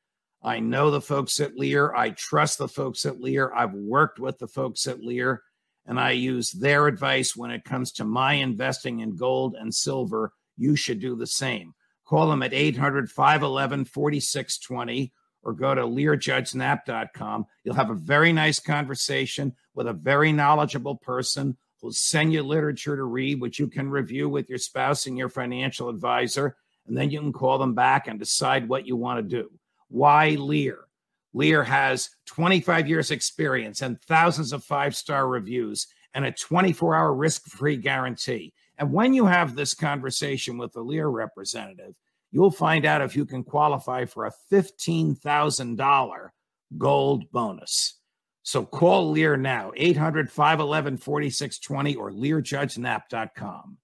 I 0.44 0.60
know 0.60 0.92
the 0.92 1.02
folks 1.02 1.40
at 1.40 1.56
Lear. 1.56 1.94
I 1.96 2.10
trust 2.10 2.58
the 2.58 2.68
folks 2.68 3.06
at 3.06 3.22
Lear. 3.22 3.54
I've 3.54 3.74
worked 3.74 4.20
with 4.20 4.40
the 4.40 4.48
folks 4.48 4.88
at 4.88 5.02
Lear, 5.02 5.42
and 5.86 6.00
I 6.00 6.12
use 6.12 6.52
their 6.52 6.88
advice 6.88 7.36
when 7.36 7.52
it 7.52 7.64
comes 7.64 7.92
to 7.94 8.04
my 8.04 8.34
investing 8.34 9.00
in 9.00 9.16
gold 9.16 9.56
and 9.58 9.74
silver. 9.74 10.34
You 10.58 10.76
should 10.76 11.00
do 11.00 11.16
the 11.16 11.28
same. 11.28 11.74
Call 12.06 12.30
them 12.30 12.44
at 12.44 12.54
800 12.54 13.10
511 13.10 13.86
4620 13.86 15.14
or 15.44 15.54
go 15.54 15.76
to 15.76 15.82
learjudgenap.com. 15.82 17.46
You'll 17.64 17.76
have 17.76 17.90
a 17.90 17.96
very 17.96 18.34
nice 18.34 18.60
conversation 18.60 19.54
with 19.74 19.88
a 19.88 19.94
very 19.94 20.32
knowledgeable 20.32 20.96
person 20.96 21.58
who'll 21.82 21.92
send 21.92 22.32
you 22.32 22.44
literature 22.44 22.96
to 22.96 23.04
read, 23.04 23.42
which 23.42 23.60
you 23.60 23.68
can 23.68 23.90
review 23.90 24.30
with 24.30 24.50
your 24.50 24.58
spouse 24.58 25.06
and 25.06 25.18
your 25.18 25.30
financial 25.30 25.90
advisor. 25.90 26.56
And 26.88 26.98
then 26.98 27.12
you 27.12 27.20
can 27.20 27.34
call 27.34 27.58
them 27.58 27.76
back 27.76 28.08
and 28.08 28.20
decide 28.20 28.68
what 28.68 28.88
you 28.88 28.96
want 28.96 29.18
to 29.20 29.42
do. 29.42 29.52
Why 29.90 30.30
Lear? 30.32 30.86
Lear 31.34 31.64
has 31.64 32.10
25 32.28 32.88
years 32.88 33.12
experience 33.12 33.82
and 33.82 34.02
thousands 34.02 34.54
of 34.54 34.64
five-star 34.64 35.28
reviews 35.28 35.88
and 36.14 36.26
a 36.26 36.32
24-hour 36.32 37.14
risk-free 37.14 37.78
guarantee. 37.78 38.54
And 38.78 38.92
when 38.92 39.14
you 39.14 39.26
have 39.26 39.56
this 39.56 39.74
conversation 39.74 40.58
with 40.58 40.74
the 40.74 40.82
Lear 40.82 41.08
representative, 41.10 41.96
you'll 42.32 42.52
find 42.52 42.86
out 42.86 43.02
if 43.02 43.16
you 43.16 43.26
can 43.26 43.44
qualify 43.44 44.06
for 44.06 44.26
a 44.26 44.34
$15,000 44.52 46.30
gold 46.78 47.32
bonus. 47.32 47.96
So 48.42 48.66
call 48.66 49.12
Lear 49.12 49.38
now, 49.38 49.72
800 49.76 50.30
511 50.30 50.98
4620 50.98 51.96
or 51.96 52.12
learjudgenap.com. 52.12 53.78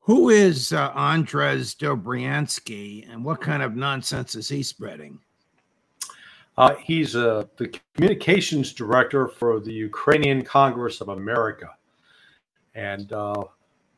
Who 0.00 0.28
is 0.28 0.72
uh, 0.72 0.92
Andres 0.94 1.74
Dobriansky 1.74 3.10
and 3.10 3.24
what 3.24 3.40
kind 3.40 3.62
of 3.62 3.74
nonsense 3.74 4.34
is 4.34 4.48
he 4.50 4.62
spreading? 4.62 5.18
Uh, 6.56 6.74
he's 6.76 7.16
uh, 7.16 7.44
the 7.56 7.72
communications 7.94 8.72
director 8.72 9.26
for 9.26 9.58
the 9.60 9.72
Ukrainian 9.72 10.44
Congress 10.44 11.00
of 11.00 11.08
America. 11.08 11.70
And 12.74 13.12
uh, 13.12 13.44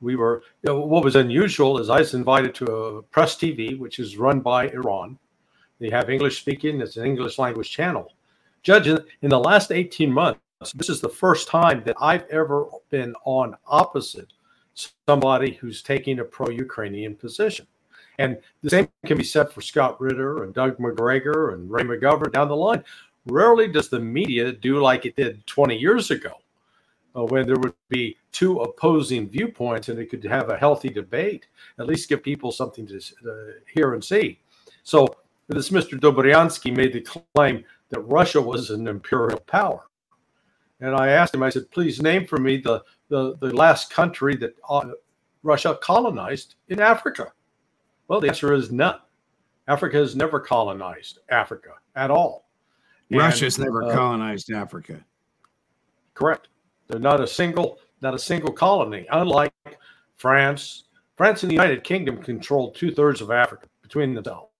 we 0.01 0.17
were, 0.17 0.43
you 0.63 0.73
know, 0.73 0.81
what 0.81 1.05
was 1.05 1.17
unusual 1.17 1.79
is 1.79 1.91
I 1.91 2.01
was 2.01 2.15
invited 2.15 2.55
to 2.57 2.67
a 2.67 3.03
press 3.03 3.37
TV, 3.37 3.79
which 3.79 3.99
is 3.99 4.17
run 4.17 4.41
by 4.41 4.69
Iran. 4.69 5.19
They 5.79 5.91
have 5.91 6.11
English 6.11 6.41
speaking, 6.41 6.81
it's 6.81 6.97
an 6.97 7.07
English 7.07 7.39
language 7.39 7.71
channel. 7.71 8.15
Judge, 8.63 8.89
in 8.89 9.31
the 9.31 9.39
last 9.39 9.71
18 9.71 10.11
months, 10.11 10.41
this 10.75 10.89
is 10.89 11.01
the 11.01 11.09
first 11.09 11.49
time 11.49 11.83
that 11.85 11.97
I've 12.01 12.27
ever 12.29 12.67
been 12.91 13.15
on 13.25 13.55
opposite 13.67 14.33
somebody 15.07 15.53
who's 15.53 15.83
taking 15.83 16.19
a 16.19 16.25
pro 16.25 16.49
Ukrainian 16.51 17.15
position. 17.15 17.67
And 18.19 18.39
the 18.63 18.71
same 18.71 18.89
can 19.05 19.19
be 19.19 19.25
said 19.25 19.51
for 19.51 19.61
Scott 19.61 20.01
Ritter 20.01 20.45
and 20.45 20.55
Doug 20.55 20.79
Macgregor 20.79 21.51
and 21.51 21.71
Ray 21.71 21.83
McGovern 21.83 22.33
down 22.33 22.49
the 22.49 22.57
line. 22.57 22.83
Rarely 23.27 23.69
does 23.69 23.89
the 23.89 24.01
media 24.01 24.53
do 24.53 24.81
like 24.81 25.05
it 25.05 25.17
did 25.17 25.47
20 25.47 25.77
years 25.77 26.11
ago, 26.11 26.33
uh, 27.17 27.25
when 27.25 27.47
there 27.47 27.59
would 27.59 27.75
be 27.89 28.17
two 28.33 28.61
opposing 28.61 29.29
viewpoints 29.29 29.89
and 29.89 29.99
they 29.99 30.05
could 30.05 30.23
have 30.25 30.51
a 30.51 30.57
healthy 30.57 30.91
debate, 30.91 31.47
at 31.79 31.87
least 31.87 32.09
give 32.09 32.23
people 32.23 32.53
something 32.53 32.87
to 32.87 32.97
uh, 32.97 33.53
hear 33.73 33.95
and 33.95 34.05
see. 34.05 34.39
So 34.83 35.07
this 35.49 35.71
Mr. 35.71 35.99
Dobryansky 35.99 36.77
made 36.77 36.93
the 36.93 37.01
claim 37.35 37.65
that 37.89 38.01
Russia 38.01 38.41
was 38.41 38.71
an 38.71 38.87
imperial 38.87 39.41
power. 39.41 39.85
And 40.81 40.95
I 40.95 41.09
asked 41.09 41.35
him, 41.35 41.43
I 41.43 41.49
said, 41.49 41.71
please 41.71 42.03
name 42.03 42.27
for 42.27 42.39
me 42.39 42.59
the, 42.59 42.83
the, 43.09 43.37
the 43.39 43.55
last 43.55 43.91
country 43.91 44.37
that 44.37 44.55
uh, 44.69 44.91
Russia 45.43 45.79
colonized 45.81 46.57
in 46.69 46.81
Africa. 46.81 47.33
Well, 48.09 48.21
the 48.21 48.29
answer 48.29 48.53
is 48.53 48.71
none. 48.71 48.99
Africa 49.69 49.97
has 49.97 50.15
never 50.15 50.39
colonized 50.39 51.21
Africa 51.31 51.71
at 51.95 52.11
all. 52.11 52.47
Russia's 53.11 53.57
and, 53.57 53.65
never 53.65 53.85
uh, 53.85 53.95
colonized 53.95 54.51
Africa. 54.53 55.03
Correct. 56.15 56.49
They're 56.89 57.01
not 57.01 57.21
a 57.21 57.27
single, 57.27 57.79
not 58.01 58.15
a 58.15 58.19
single 58.19 58.53
colony. 58.53 59.07
Unlike 59.11 59.53
France, 60.17 60.85
France 61.17 61.43
and 61.43 61.51
the 61.51 61.55
United 61.55 61.85
Kingdom 61.85 62.23
controlled 62.23 62.75
two 62.75 62.93
thirds 62.93 63.21
of 63.21 63.31
Africa 63.31 63.67
between 63.83 64.15
themselves. 64.15 64.51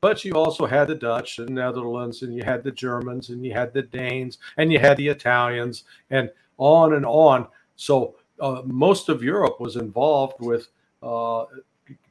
But 0.00 0.24
you 0.24 0.34
also 0.34 0.66
had 0.66 0.88
the 0.88 0.94
Dutch 0.94 1.38
and 1.38 1.50
Netherlands, 1.50 2.22
and 2.22 2.34
you 2.34 2.44
had 2.44 2.62
the 2.62 2.70
Germans, 2.70 3.30
and 3.30 3.44
you 3.44 3.52
had 3.52 3.72
the 3.72 3.82
Danes, 3.82 4.38
and 4.56 4.72
you 4.72 4.78
had 4.78 4.96
the 4.96 5.08
Italians, 5.08 5.84
and 6.10 6.30
on 6.58 6.94
and 6.94 7.06
on. 7.06 7.48
So 7.76 8.16
uh, 8.40 8.62
most 8.64 9.08
of 9.08 9.22
Europe 9.22 9.60
was 9.60 9.76
involved 9.76 10.36
with 10.40 10.68
uh, 11.02 11.46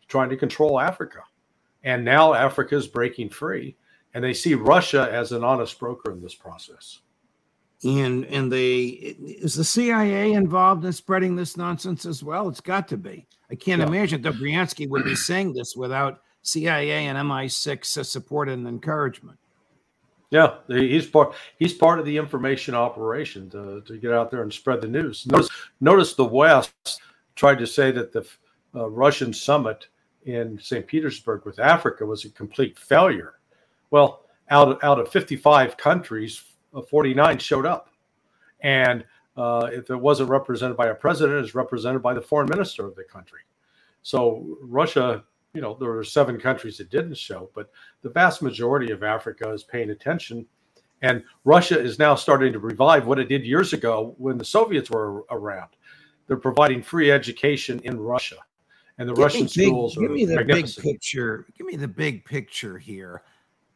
trying 0.08 0.30
to 0.30 0.38
control 0.38 0.80
Africa. 0.80 1.20
And 1.84 2.04
now 2.04 2.34
Africa 2.34 2.76
is 2.76 2.88
breaking 2.88 3.30
free, 3.30 3.76
and 4.14 4.24
they 4.24 4.34
see 4.34 4.56
Russia 4.56 5.08
as 5.12 5.32
an 5.32 5.44
honest 5.44 5.78
broker 5.80 6.12
in 6.12 6.22
this 6.22 6.36
process. 6.36 7.02
And 7.84 8.26
and 8.26 8.52
they 8.52 8.84
is 8.84 9.56
the 9.56 9.64
CIA 9.64 10.34
involved 10.34 10.86
in 10.86 10.94
spreading 10.94 11.36
this 11.36 11.58
nonsense 11.58 12.06
as 12.06 12.24
well? 12.24 12.48
It's 12.48 12.62
got 12.62 12.88
to 12.88 12.98
be. 12.98 13.28
I 13.52 13.56
can't 13.56 13.82
yeah. 13.82 13.88
imagine 13.88 14.24
Dobryansky 14.24 14.90
would 14.90 15.04
be 15.04 15.16
saying 15.16 15.54
this 15.54 15.76
without 15.76 16.22
CIA 16.42 17.08
and 17.08 17.18
MI6 17.18 18.06
support 18.06 18.50
and 18.50 18.68
encouragement. 18.68 19.38
Yeah, 20.32 20.56
he's 20.68 21.06
part. 21.06 21.34
He's 21.60 21.74
part 21.74 22.00
of 22.00 22.06
the 22.06 22.18
information 22.18 22.76
operation 22.76 23.50
to, 23.52 23.82
to 23.82 23.98
get 23.98 24.12
out 24.12 24.32
there 24.32 24.42
and 24.42 24.52
spread 24.52 24.82
the 24.82 24.88
news. 24.88 25.26
Notice, 25.28 25.50
notice 25.80 26.14
the 26.14 26.26
West 26.26 27.02
tried 27.36 27.60
to 27.60 27.68
say 27.68 27.92
that 27.92 28.12
the 28.12 28.28
uh, 28.74 28.90
Russian 28.90 29.34
summit 29.34 29.88
in 30.26 30.60
St. 30.60 30.86
Petersburg 30.88 31.46
with 31.46 31.60
Africa 31.60 32.06
was 32.06 32.26
a 32.26 32.30
complete 32.30 32.78
failure. 32.78 33.36
Well, 33.92 34.26
out 34.50 34.70
of, 34.70 34.84
out 34.84 35.00
of 35.00 35.10
55 35.10 35.78
countries, 35.78 36.44
49 36.82 37.38
showed 37.40 37.66
up. 37.66 37.90
And 38.62 39.06
uh, 39.38 39.70
if 39.72 39.90
it 39.90 39.96
wasn't 39.96 40.30
represented 40.30 40.78
by 40.78 40.88
a 40.88 40.96
president, 40.96 41.44
it's 41.44 41.56
represented 41.56 42.02
by 42.02 42.14
the 42.14 42.22
foreign 42.22 42.50
minister 42.50 42.86
of 42.86 42.96
the 42.96 43.04
country. 43.04 43.42
So 44.02 44.58
Russia, 44.62 45.24
you 45.54 45.62
know, 45.62 45.76
there 45.80 45.90
were 45.90 46.04
seven 46.04 46.40
countries 46.40 46.78
that 46.78 46.90
didn't 46.90 47.18
show, 47.18 47.50
but 47.54 47.70
the 48.02 48.10
vast 48.10 48.42
majority 48.42 48.92
of 48.92 49.04
Africa 49.04 49.52
is 49.52 49.64
paying 49.64 49.90
attention. 49.90 50.46
And 51.02 51.24
Russia 51.44 51.80
is 51.80 52.00
now 52.00 52.16
starting 52.16 52.54
to 52.54 52.60
revive 52.60 53.08
what 53.08 53.20
it 53.20 53.30
did 53.30 53.46
years 53.46 53.74
ago 53.74 54.16
when 54.18 54.38
the 54.38 54.46
Soviets 54.46 54.90
were 54.90 55.26
around. 55.32 55.70
They're 56.28 56.38
providing 56.38 56.82
free 56.82 57.12
education 57.12 57.80
in 57.84 58.00
Russia 58.00 58.38
and 58.98 59.10
the 59.10 59.14
give 59.14 59.24
Russian 59.24 59.42
big, 59.42 59.50
schools. 59.50 59.98
Give 59.98 60.12
me 60.12 60.26
the 60.26 60.44
big 60.44 60.68
picture. 60.76 61.46
Give 61.58 61.68
me 61.68 61.76
the 61.76 61.88
big 61.88 62.26
picture 62.26 62.78
here. 62.78 63.24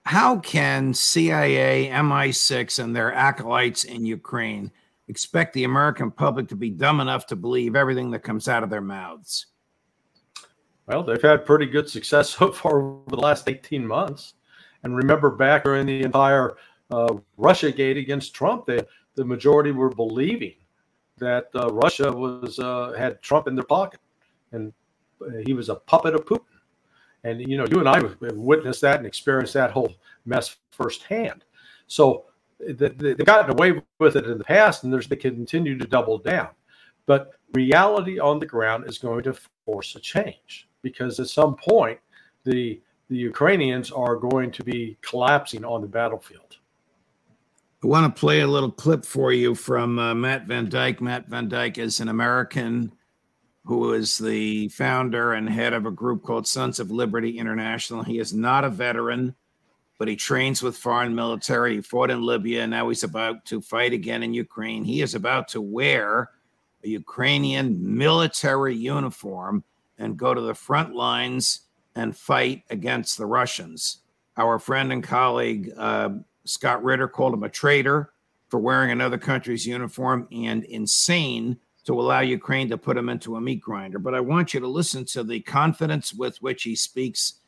How 0.06 0.40
can 0.40 0.94
CIA, 0.94 1.90
MI6, 1.90 2.84
and 2.84 2.96
their 2.96 3.14
acolytes 3.14 3.84
in 3.84 4.06
Ukraine 4.06 4.72
expect 5.08 5.54
the 5.54 5.66
American 5.66 6.12
public 6.12 6.48
to 6.48 6.56
be 6.56 6.70
dumb 6.70 7.00
enough 7.02 7.26
to 7.28 7.36
believe 7.36 7.76
everything 7.76 8.12
that 8.12 8.24
comes 8.24 8.48
out 8.48 8.64
of 8.64 8.70
their 8.70 8.82
mouths? 8.82 9.48
Well, 10.88 11.04
they've 11.04 11.22
had 11.22 11.46
pretty 11.46 11.68
good 11.68 11.90
success 11.90 12.30
so 12.38 12.52
far 12.52 12.82
over 12.82 13.10
the 13.10 13.18
last 13.18 13.48
18 13.48 13.86
months. 13.86 14.34
And 14.84 14.96
remember 14.96 15.30
back 15.30 15.66
during 15.66 15.86
the 15.86 16.02
entire 16.02 16.56
uh, 16.90 17.16
Russia 17.38 17.72
gate 17.72 17.98
against 17.98 18.34
Trump, 18.34 18.66
they, 18.66 18.82
the 19.16 19.26
majority 19.26 19.72
were 19.72 19.90
believing 19.90 20.56
that 21.18 21.50
uh, 21.54 21.68
Russia 21.68 22.12
was 22.12 22.58
uh, 22.60 22.94
had 22.98 23.22
Trump 23.22 23.48
in 23.48 23.56
their 23.56 23.66
pocket. 23.66 24.00
And 24.52 24.74
he 25.46 25.54
was 25.54 25.70
a 25.70 25.76
puppet 25.76 26.16
of 26.16 26.26
Putin. 26.26 26.40
And 27.24 27.42
you 27.42 27.58
know, 27.58 27.66
you 27.70 27.80
and 27.80 27.90
I 27.90 27.98
have 27.98 28.18
witnessed 28.20 28.82
that 28.82 28.98
and 28.98 29.06
experienced 29.06 29.54
that 29.54 29.72
whole 29.72 29.94
mess 30.26 30.56
firsthand. 30.72 31.44
So 31.88 32.26
they've 32.60 33.18
gotten 33.18 33.52
away 33.52 33.82
with 34.00 34.16
it 34.16 34.26
in 34.26 34.38
the 34.38 34.44
past, 34.44 34.84
and 34.84 34.94
they 34.94 35.16
continue 35.16 35.78
to 35.78 35.88
double 35.88 36.18
down. 36.18 36.50
But 37.06 37.32
reality 37.54 38.20
on 38.20 38.40
the 38.40 38.46
ground 38.46 38.88
is 38.88 38.98
going 38.98 39.24
to 39.24 39.34
force 39.66 39.96
a 39.96 40.00
change 40.00 40.70
because 40.82 41.20
at 41.20 41.28
some 41.28 41.56
point, 41.56 42.00
the 42.44 42.82
the 43.10 43.18
Ukrainians 43.18 43.92
are 43.92 44.16
going 44.16 44.52
to 44.52 44.64
be 44.64 44.98
collapsing 45.02 45.66
on 45.66 45.82
the 45.82 45.88
battlefield. 45.88 46.58
I 47.84 47.88
want 47.88 48.14
to 48.14 48.20
play 48.20 48.42
a 48.42 48.48
little 48.48 48.72
clip 48.72 49.04
for 49.04 49.34
you 49.34 49.56
from 49.56 49.98
uh, 49.98 50.14
Matt 50.14 50.46
Van 50.46 50.70
Dyke. 50.70 51.02
Matt 51.02 51.28
Van 51.28 51.48
Dyke 51.48 51.80
is 51.80 52.00
an 52.02 52.10
American 52.10 52.94
who 53.66 53.94
is 53.94 54.18
the 54.18 54.70
founder 54.70 55.34
and 55.34 55.50
head 55.50 55.74
of 55.74 55.86
a 55.86 55.92
group 55.92 56.24
called 56.24 56.48
Sons 56.48 56.80
of 56.80 56.92
Liberty 56.92 57.38
International. 57.38 58.04
He 58.04 58.20
is 58.20 58.34
not 58.34 58.64
a 58.64 58.70
veteran, 58.70 59.36
but 59.98 60.08
he 60.08 60.16
trains 60.16 60.64
with 60.64 60.78
foreign 60.78 61.14
military. 61.14 61.76
He 61.76 61.82
fought 61.82 62.10
in 62.10 62.22
Libya, 62.22 62.64
and 62.64 62.72
now 62.72 62.90
he's 62.90 63.04
about 63.04 63.46
to 63.46 63.62
fight 63.62 63.94
again 63.94 64.24
in 64.24 64.34
Ukraine. 64.34 64.84
He 64.84 65.02
is 65.02 65.14
about 65.14 65.48
to 65.50 65.62
wear 65.62 66.32
a 66.84 66.88
Ukrainian 66.88 67.98
military 67.98 68.76
uniform 68.76 69.64
and 69.98 70.18
go 70.18 70.34
to 70.34 70.42
the 70.42 70.54
front 70.54 70.96
lines 70.96 71.62
and 71.96 72.16
fight 72.16 72.64
against 72.70 73.18
the 73.18 73.26
Russians. 73.26 74.00
Our 74.38 74.58
friend 74.58 74.94
and 74.94 75.04
colleague 75.04 75.74
uh, 75.78 76.10
Scott 76.46 76.84
Ritter 76.84 77.08
called 77.08 77.34
him 77.34 77.44
a 77.44 77.50
traitor 77.50 78.14
for 78.48 78.60
wearing 78.60 78.92
another 78.92 79.18
country's 79.18 79.68
uniform 79.68 80.28
and 80.32 80.64
insane 80.64 81.58
to 81.90 82.00
allow 82.00 82.20
Ukraine 82.20 82.70
to 82.70 82.78
put 82.78 82.96
him 82.96 83.10
into 83.10 83.36
a 83.36 83.42
meat 83.42 83.62
grinder. 83.62 83.98
But 83.98 84.14
I 84.14 84.20
want 84.20 84.54
you 84.54 84.60
to 84.60 84.68
listen 84.68 85.06
to 85.06 85.24
the 85.24 85.40
confidence 85.40 86.14
with 86.14 86.40
which 86.40 86.62
he 86.62 86.76
speaks, 86.76 87.40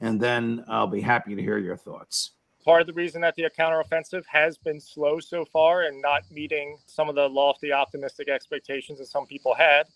and 0.00 0.20
then 0.20 0.64
I'll 0.66 0.88
be 0.88 1.00
happy 1.00 1.36
to 1.36 1.40
hear 1.40 1.58
your 1.58 1.76
thoughts. 1.76 2.32
Part 2.64 2.80
of 2.80 2.88
the 2.88 2.92
reason 2.92 3.20
that 3.20 3.36
the 3.36 3.48
counteroffensive 3.56 4.24
has 4.26 4.58
been 4.58 4.80
slow 4.80 5.20
so 5.20 5.44
far 5.44 5.82
and 5.82 6.02
not 6.02 6.28
meeting 6.32 6.76
some 6.86 7.08
of 7.08 7.14
the 7.14 7.28
lofty, 7.28 7.72
optimistic 7.72 8.28
expectations 8.28 8.98
that 8.98 9.06
some 9.06 9.26
people 9.26 9.54
had 9.54 9.86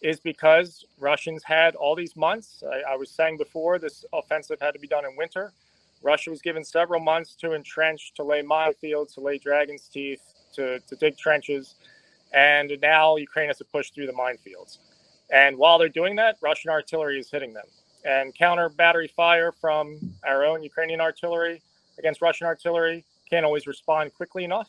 is 0.00 0.20
because 0.20 0.84
Russians 1.00 1.42
had 1.42 1.74
all 1.74 1.96
these 1.96 2.14
months. 2.14 2.62
I, 2.62 2.92
I 2.92 2.96
was 2.96 3.10
saying 3.10 3.36
before, 3.36 3.80
this 3.80 4.04
offensive 4.12 4.58
had 4.60 4.74
to 4.74 4.78
be 4.78 4.86
done 4.86 5.04
in 5.04 5.16
winter. 5.16 5.52
Russia 6.04 6.30
was 6.30 6.40
given 6.40 6.62
several 6.62 7.00
months 7.00 7.34
to 7.40 7.54
entrench, 7.54 8.12
to 8.14 8.22
lay 8.22 8.44
minefields, 8.44 9.12
to 9.14 9.20
lay 9.20 9.38
dragon's 9.38 9.88
teeth, 9.88 10.22
to, 10.54 10.78
to 10.78 10.94
dig 10.94 11.18
trenches 11.18 11.74
and 12.32 12.72
now 12.80 13.16
Ukraine 13.16 13.48
has 13.48 13.58
to 13.58 13.64
push 13.64 13.90
through 13.90 14.06
the 14.06 14.12
minefields. 14.12 14.78
And 15.32 15.56
while 15.56 15.78
they're 15.78 15.88
doing 15.88 16.16
that, 16.16 16.36
Russian 16.40 16.70
artillery 16.70 17.18
is 17.18 17.30
hitting 17.30 17.52
them. 17.52 17.66
And 18.04 18.34
counter 18.34 18.68
battery 18.68 19.08
fire 19.08 19.52
from 19.52 19.98
our 20.24 20.44
own 20.44 20.62
Ukrainian 20.62 21.00
artillery 21.00 21.62
against 21.98 22.22
Russian 22.22 22.46
artillery 22.46 23.04
can't 23.28 23.44
always 23.44 23.66
respond 23.66 24.14
quickly 24.14 24.44
enough. 24.44 24.68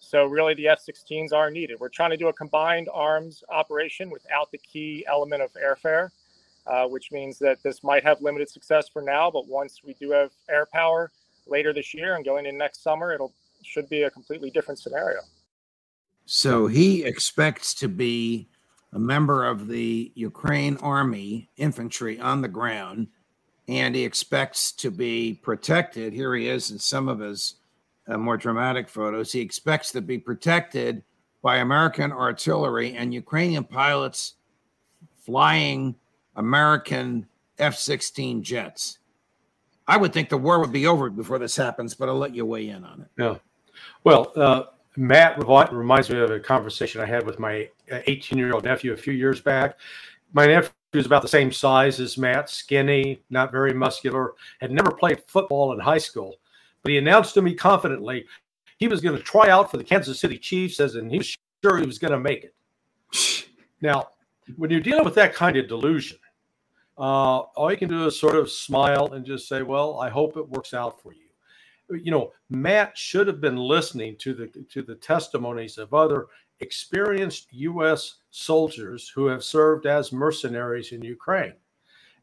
So, 0.00 0.26
really, 0.26 0.54
the 0.54 0.68
F 0.68 0.80
16s 0.86 1.32
are 1.32 1.50
needed. 1.50 1.78
We're 1.78 1.88
trying 1.88 2.10
to 2.10 2.16
do 2.16 2.26
a 2.26 2.32
combined 2.32 2.88
arms 2.92 3.44
operation 3.48 4.10
without 4.10 4.50
the 4.50 4.58
key 4.58 5.04
element 5.08 5.42
of 5.42 5.50
airfare, 5.52 6.10
uh, 6.66 6.86
which 6.88 7.12
means 7.12 7.38
that 7.38 7.62
this 7.62 7.84
might 7.84 8.02
have 8.02 8.20
limited 8.20 8.50
success 8.50 8.88
for 8.88 9.00
now. 9.00 9.30
But 9.30 9.46
once 9.46 9.80
we 9.84 9.94
do 9.94 10.10
have 10.10 10.32
air 10.50 10.66
power 10.66 11.12
later 11.46 11.72
this 11.72 11.94
year 11.94 12.16
and 12.16 12.24
going 12.24 12.46
in 12.46 12.58
next 12.58 12.82
summer, 12.82 13.12
it'll 13.12 13.32
should 13.64 13.88
be 13.88 14.02
a 14.02 14.10
completely 14.10 14.50
different 14.50 14.80
scenario. 14.80 15.20
So 16.34 16.66
he 16.66 17.04
expects 17.04 17.74
to 17.74 17.88
be 17.88 18.48
a 18.94 18.98
member 18.98 19.44
of 19.44 19.68
the 19.68 20.10
Ukraine 20.14 20.78
army 20.78 21.50
infantry 21.58 22.18
on 22.18 22.40
the 22.40 22.48
ground, 22.48 23.08
and 23.68 23.94
he 23.94 24.02
expects 24.02 24.72
to 24.72 24.90
be 24.90 25.34
protected. 25.34 26.14
Here 26.14 26.34
he 26.34 26.48
is 26.48 26.70
in 26.70 26.78
some 26.78 27.06
of 27.10 27.18
his 27.18 27.56
uh, 28.08 28.16
more 28.16 28.38
dramatic 28.38 28.88
photos. 28.88 29.30
He 29.30 29.40
expects 29.40 29.92
to 29.92 30.00
be 30.00 30.16
protected 30.16 31.02
by 31.42 31.58
American 31.58 32.10
artillery 32.10 32.94
and 32.94 33.12
Ukrainian 33.12 33.64
pilots 33.64 34.36
flying 35.26 35.94
American 36.36 37.26
F 37.58 37.76
16 37.76 38.42
jets. 38.42 39.00
I 39.86 39.98
would 39.98 40.14
think 40.14 40.30
the 40.30 40.38
war 40.38 40.60
would 40.60 40.72
be 40.72 40.86
over 40.86 41.10
before 41.10 41.38
this 41.38 41.56
happens, 41.56 41.94
but 41.94 42.08
I'll 42.08 42.16
let 42.16 42.34
you 42.34 42.46
weigh 42.46 42.70
in 42.70 42.84
on 42.84 43.02
it. 43.02 43.22
Yeah. 43.22 43.36
Well, 44.02 44.32
uh, 44.34 44.62
Matt 44.96 45.38
reminds 45.38 46.10
me 46.10 46.18
of 46.18 46.30
a 46.30 46.40
conversation 46.40 47.00
I 47.00 47.06
had 47.06 47.24
with 47.24 47.38
my 47.38 47.68
18 47.90 48.38
year 48.38 48.52
old 48.52 48.64
nephew 48.64 48.92
a 48.92 48.96
few 48.96 49.14
years 49.14 49.40
back. 49.40 49.78
My 50.32 50.46
nephew 50.46 50.70
was 50.92 51.06
about 51.06 51.22
the 51.22 51.28
same 51.28 51.50
size 51.52 52.00
as 52.00 52.18
Matt, 52.18 52.50
skinny, 52.50 53.22
not 53.30 53.52
very 53.52 53.72
muscular, 53.72 54.34
had 54.60 54.70
never 54.70 54.90
played 54.90 55.22
football 55.26 55.72
in 55.72 55.80
high 55.80 55.98
school. 55.98 56.36
But 56.82 56.90
he 56.90 56.98
announced 56.98 57.34
to 57.34 57.42
me 57.42 57.54
confidently 57.54 58.26
he 58.78 58.88
was 58.88 59.00
going 59.00 59.16
to 59.16 59.22
try 59.22 59.48
out 59.48 59.70
for 59.70 59.76
the 59.76 59.84
Kansas 59.84 60.20
City 60.20 60.36
Chiefs, 60.36 60.80
as 60.80 60.96
and 60.96 61.10
he 61.10 61.18
was 61.18 61.36
sure 61.62 61.78
he 61.78 61.86
was 61.86 61.98
going 61.98 62.12
to 62.12 62.18
make 62.18 62.44
it. 62.44 63.46
now, 63.80 64.08
when 64.56 64.70
you're 64.70 64.80
dealing 64.80 65.04
with 65.04 65.14
that 65.14 65.34
kind 65.34 65.56
of 65.56 65.68
delusion, 65.68 66.18
uh, 66.98 67.38
all 67.38 67.70
you 67.70 67.78
can 67.78 67.88
do 67.88 68.06
is 68.06 68.18
sort 68.18 68.34
of 68.34 68.50
smile 68.50 69.12
and 69.12 69.24
just 69.24 69.48
say, 69.48 69.62
"Well, 69.62 70.00
I 70.00 70.08
hope 70.10 70.36
it 70.36 70.48
works 70.48 70.74
out 70.74 71.00
for 71.00 71.12
you." 71.12 71.31
You 71.90 72.10
know, 72.10 72.32
Matt 72.48 72.96
should 72.96 73.26
have 73.26 73.40
been 73.40 73.56
listening 73.56 74.16
to 74.18 74.34
the 74.34 74.46
to 74.70 74.82
the 74.82 74.94
testimonies 74.94 75.78
of 75.78 75.92
other 75.94 76.26
experienced 76.60 77.48
U.S. 77.50 78.16
soldiers 78.30 79.08
who 79.08 79.26
have 79.26 79.44
served 79.44 79.86
as 79.86 80.12
mercenaries 80.12 80.92
in 80.92 81.02
Ukraine, 81.02 81.54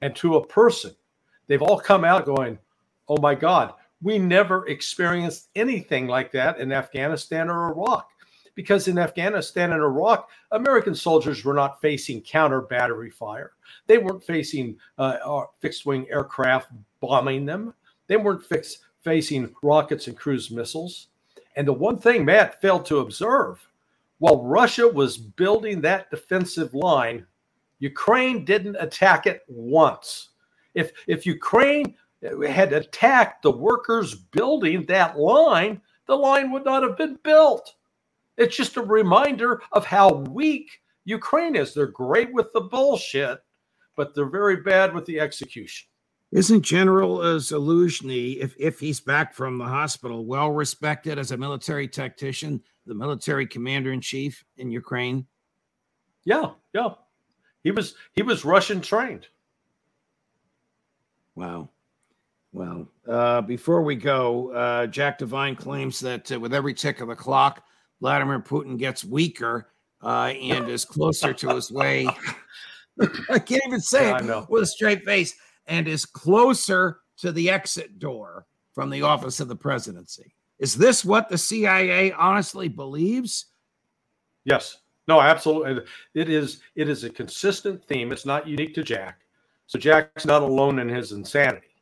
and 0.01 0.15
to 0.17 0.37
a 0.37 0.47
person, 0.47 0.91
they've 1.47 1.61
all 1.61 1.79
come 1.79 2.05
out 2.05 2.25
going, 2.25 2.57
"Oh 3.07 3.17
my 3.21 3.35
God, 3.35 3.73
we 4.01 4.17
never 4.17 4.67
experienced 4.67 5.49
anything 5.55 6.07
like 6.07 6.31
that 6.31 6.59
in 6.59 6.71
Afghanistan 6.71 7.49
or 7.49 7.71
Iraq." 7.71 8.09
because 8.59 8.89
in 8.89 8.97
Afghanistan 8.97 9.71
and 9.71 9.81
Iraq, 9.81 10.29
American 10.51 10.93
soldiers 10.93 11.45
were 11.45 11.53
not 11.53 11.79
facing 11.79 12.21
counter 12.21 12.59
battery 12.59 13.09
fire. 13.09 13.53
They 13.87 13.97
weren't 13.97 14.21
facing 14.21 14.75
uh, 14.97 15.15
uh, 15.23 15.45
fixed 15.61 15.85
wing 15.85 16.07
aircraft 16.09 16.69
bombing 16.99 17.45
them. 17.45 17.73
They 18.07 18.17
weren't 18.17 18.43
fix, 18.43 18.79
facing 19.03 19.53
rockets 19.61 20.07
and 20.07 20.17
cruise 20.17 20.51
missiles. 20.51 21.07
And 21.55 21.67
the 21.67 21.73
one 21.73 21.97
thing 21.97 22.25
Matt 22.25 22.61
failed 22.61 22.85
to 22.87 22.99
observe 22.99 23.67
while 24.19 24.43
Russia 24.43 24.87
was 24.87 25.17
building 25.17 25.81
that 25.81 26.11
defensive 26.11 26.73
line, 26.73 27.25
Ukraine 27.79 28.45
didn't 28.45 28.75
attack 28.79 29.25
it 29.25 29.43
once. 29.47 30.29
If, 30.73 30.91
if 31.07 31.25
Ukraine 31.25 31.95
had 32.47 32.73
attacked 32.73 33.43
the 33.43 33.51
workers 33.51 34.13
building 34.13 34.85
that 34.85 35.17
line, 35.17 35.81
the 36.05 36.15
line 36.15 36.51
would 36.51 36.65
not 36.65 36.83
have 36.83 36.97
been 36.97 37.17
built. 37.23 37.75
It's 38.37 38.55
just 38.55 38.77
a 38.77 38.81
reminder 38.81 39.61
of 39.71 39.85
how 39.85 40.13
weak 40.13 40.81
Ukraine 41.05 41.55
is. 41.55 41.73
They're 41.73 41.87
great 41.87 42.33
with 42.33 42.51
the 42.53 42.61
bullshit, 42.61 43.39
but 43.95 44.13
they're 44.13 44.25
very 44.25 44.57
bad 44.57 44.93
with 44.93 45.05
the 45.05 45.19
execution. 45.19 45.87
Isn't 46.31 46.61
General 46.61 47.21
uh, 47.21 47.35
Zaluzhny, 47.37 48.37
if, 48.37 48.55
if 48.59 48.79
he's 48.79 48.99
back 48.99 49.33
from 49.33 49.57
the 49.57 49.65
hospital, 49.65 50.25
well 50.25 50.51
respected 50.51 51.17
as 51.17 51.31
a 51.31 51.37
military 51.37 51.87
tactician, 51.87 52.61
the 52.85 52.93
military 52.93 53.47
commander 53.47 53.91
in 53.91 54.01
chief 54.01 54.43
in 54.57 54.69
Ukraine? 54.69 55.25
Yeah, 56.25 56.51
yeah. 56.73 56.89
He 57.63 57.71
was 57.71 57.95
he 58.13 58.21
was 58.21 58.45
Russian 58.45 58.79
trained. 58.81 59.27
Wow. 61.35 61.69
Well, 62.51 62.87
uh, 63.07 63.41
before 63.41 63.81
we 63.81 63.95
go, 63.95 64.51
uh, 64.51 64.87
Jack 64.87 65.19
Devine 65.19 65.55
claims 65.55 65.99
that 65.99 66.31
uh, 66.31 66.39
with 66.39 66.53
every 66.53 66.73
tick 66.73 66.99
of 66.99 67.07
the 67.07 67.15
clock, 67.15 67.63
Vladimir 68.01 68.39
Putin 68.39 68.77
gets 68.77 69.03
weaker 69.03 69.69
uh, 70.01 70.33
and 70.41 70.69
is 70.69 70.85
closer 70.85 71.33
to 71.33 71.55
his 71.55 71.71
way. 71.71 72.07
I 73.29 73.39
can't 73.39 73.61
even 73.65 73.79
say 73.79 74.09
yeah, 74.09 74.39
it 74.39 74.49
with 74.49 74.63
a 74.63 74.67
straight 74.67 75.05
face, 75.05 75.35
and 75.69 75.87
is 75.87 76.05
closer 76.05 76.99
to 77.17 77.31
the 77.31 77.49
exit 77.49 77.99
door 77.99 78.45
from 78.73 78.89
the 78.89 79.03
office 79.03 79.39
of 79.39 79.47
the 79.47 79.55
presidency. 79.55 80.33
Is 80.57 80.75
this 80.75 81.05
what 81.05 81.29
the 81.29 81.37
CIA 81.37 82.11
honestly 82.11 82.67
believes? 82.67 83.45
Yes. 84.43 84.79
No, 85.07 85.21
absolutely. 85.21 85.83
It 86.13 86.29
is. 86.29 86.61
It 86.75 86.89
is 86.89 87.03
a 87.03 87.09
consistent 87.09 87.83
theme. 87.85 88.11
It's 88.11 88.25
not 88.25 88.47
unique 88.47 88.75
to 88.75 88.83
Jack. 88.83 89.21
So 89.67 89.79
Jack's 89.79 90.25
not 90.25 90.41
alone 90.41 90.79
in 90.79 90.89
his 90.89 91.11
insanity, 91.11 91.81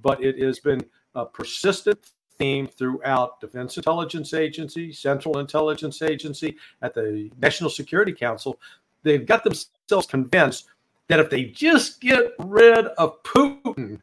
but 0.00 0.22
it 0.22 0.38
has 0.40 0.58
been 0.58 0.80
a 1.14 1.26
persistent 1.26 2.12
theme 2.38 2.66
throughout 2.66 3.40
Defense 3.40 3.76
Intelligence 3.76 4.34
Agency, 4.34 4.92
Central 4.92 5.38
Intelligence 5.38 6.02
Agency, 6.02 6.56
at 6.82 6.94
the 6.94 7.30
National 7.40 7.70
Security 7.70 8.12
Council. 8.12 8.58
They've 9.02 9.26
got 9.26 9.44
themselves 9.44 10.06
convinced 10.08 10.66
that 11.08 11.20
if 11.20 11.30
they 11.30 11.44
just 11.44 12.00
get 12.00 12.32
rid 12.38 12.86
of 12.86 13.22
Putin, 13.22 14.00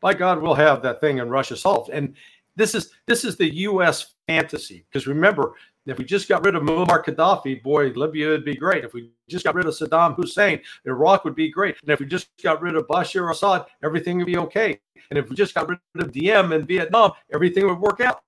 by 0.00 0.14
God, 0.14 0.40
we'll 0.40 0.54
have 0.54 0.82
that 0.82 1.00
thing 1.00 1.18
in 1.18 1.28
Russia 1.28 1.56
solved. 1.56 1.90
And 1.90 2.14
this 2.54 2.74
is 2.74 2.92
this 3.06 3.24
is 3.24 3.36
the 3.36 3.54
U.S. 3.54 4.14
fantasy 4.26 4.84
because 4.88 5.06
remember, 5.06 5.54
if 5.86 5.98
we 5.98 6.04
just 6.04 6.28
got 6.28 6.44
rid 6.44 6.56
of 6.56 6.62
Muammar 6.62 7.04
Gaddafi, 7.04 7.62
boy, 7.62 7.88
Libya 7.88 8.28
would 8.28 8.44
be 8.44 8.56
great. 8.56 8.84
If 8.84 8.92
we 8.92 9.10
just 9.28 9.44
got 9.44 9.54
rid 9.54 9.66
of 9.66 9.74
Saddam 9.74 10.16
Hussein, 10.16 10.60
Iraq 10.84 11.24
would 11.24 11.36
be 11.36 11.50
great. 11.50 11.76
And 11.82 11.90
if 11.90 12.00
we 12.00 12.06
just 12.06 12.28
got 12.42 12.60
rid 12.60 12.74
of 12.74 12.86
Bashar 12.88 13.30
Assad, 13.30 13.66
everything 13.84 14.18
would 14.18 14.26
be 14.26 14.36
okay. 14.36 14.80
And 15.10 15.18
if 15.18 15.30
we 15.30 15.36
just 15.36 15.54
got 15.54 15.68
rid 15.68 15.78
of 15.96 16.10
Diem 16.12 16.52
in 16.52 16.66
Vietnam, 16.66 17.12
everything 17.32 17.68
would 17.68 17.78
work 17.78 18.00
out. 18.00 18.22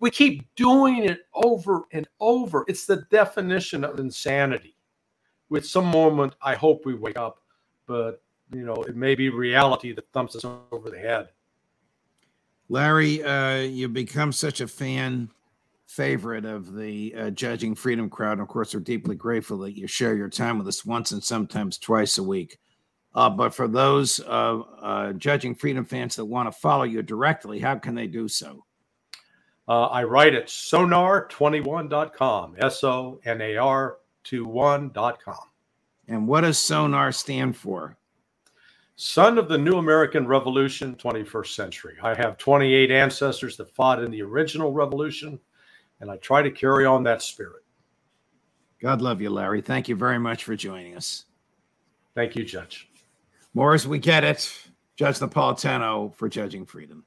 We 0.00 0.10
keep 0.10 0.46
doing 0.54 1.04
it 1.04 1.20
over 1.34 1.86
and 1.92 2.06
over. 2.20 2.64
It's 2.68 2.86
the 2.86 3.06
definition 3.10 3.84
of 3.84 3.98
insanity. 3.98 4.76
With 5.48 5.66
some 5.66 5.86
moment, 5.86 6.34
I 6.42 6.54
hope 6.54 6.84
we 6.84 6.94
wake 6.94 7.16
up, 7.16 7.40
but 7.88 8.22
you 8.52 8.64
know, 8.64 8.76
it 8.84 8.94
may 8.94 9.14
be 9.14 9.28
reality 9.28 9.92
that 9.92 10.10
thumps 10.12 10.36
us 10.36 10.44
over 10.70 10.90
the 10.90 10.98
head. 10.98 11.28
Larry, 12.68 13.24
uh, 13.24 13.56
you 13.56 13.88
become 13.88 14.30
such 14.30 14.60
a 14.60 14.68
fan 14.68 15.30
favorite 15.86 16.44
of 16.44 16.74
the 16.74 17.14
uh, 17.14 17.30
Judging 17.30 17.74
Freedom 17.74 18.10
crowd. 18.10 18.32
And 18.32 18.42
of 18.42 18.48
course, 18.48 18.74
we're 18.74 18.80
deeply 18.80 19.16
grateful 19.16 19.58
that 19.58 19.76
you 19.76 19.86
share 19.86 20.14
your 20.14 20.28
time 20.28 20.58
with 20.58 20.68
us 20.68 20.84
once 20.84 21.12
and 21.12 21.24
sometimes 21.24 21.78
twice 21.78 22.18
a 22.18 22.22
week. 22.22 22.58
Uh, 23.14 23.30
but 23.30 23.54
for 23.54 23.66
those 23.66 24.20
uh, 24.20 25.12
Judging 25.16 25.54
Freedom 25.54 25.84
fans 25.84 26.14
that 26.16 26.26
want 26.26 26.46
to 26.46 26.58
follow 26.58 26.84
you 26.84 27.02
directly, 27.02 27.58
how 27.58 27.76
can 27.76 27.94
they 27.94 28.06
do 28.06 28.28
so? 28.28 28.64
Uh, 29.66 29.86
I 29.86 30.04
write 30.04 30.34
at 30.34 30.46
sonar21.com, 30.46 32.56
S 32.58 32.84
O 32.84 33.20
N 33.24 33.40
A 33.40 33.56
R 33.56 33.96
21.com. 34.24 35.36
And 36.08 36.26
what 36.26 36.40
does 36.40 36.58
sonar 36.58 37.12
stand 37.12 37.56
for? 37.56 37.96
Son 38.96 39.38
of 39.38 39.48
the 39.48 39.58
New 39.58 39.76
American 39.76 40.26
Revolution, 40.26 40.96
21st 40.96 41.54
century. 41.54 41.96
I 42.02 42.14
have 42.14 42.38
28 42.38 42.90
ancestors 42.90 43.56
that 43.58 43.70
fought 43.74 44.02
in 44.02 44.10
the 44.10 44.22
original 44.22 44.72
revolution 44.72 45.38
and 46.00 46.10
I 46.10 46.16
try 46.16 46.42
to 46.42 46.50
carry 46.50 46.84
on 46.84 47.02
that 47.04 47.22
spirit. 47.22 47.64
God 48.80 49.02
love 49.02 49.20
you, 49.20 49.30
Larry. 49.30 49.60
Thank 49.60 49.88
you 49.88 49.96
very 49.96 50.18
much 50.18 50.44
for 50.44 50.54
joining 50.54 50.96
us. 50.96 51.24
Thank 52.14 52.36
you, 52.36 52.44
Judge. 52.44 52.88
More 53.54 53.74
as 53.74 53.86
we 53.86 53.98
get 53.98 54.24
it. 54.24 54.52
Judge 54.96 55.18
Napolitano 55.18 56.14
for 56.14 56.28
Judging 56.28 56.66
Freedom. 56.66 57.04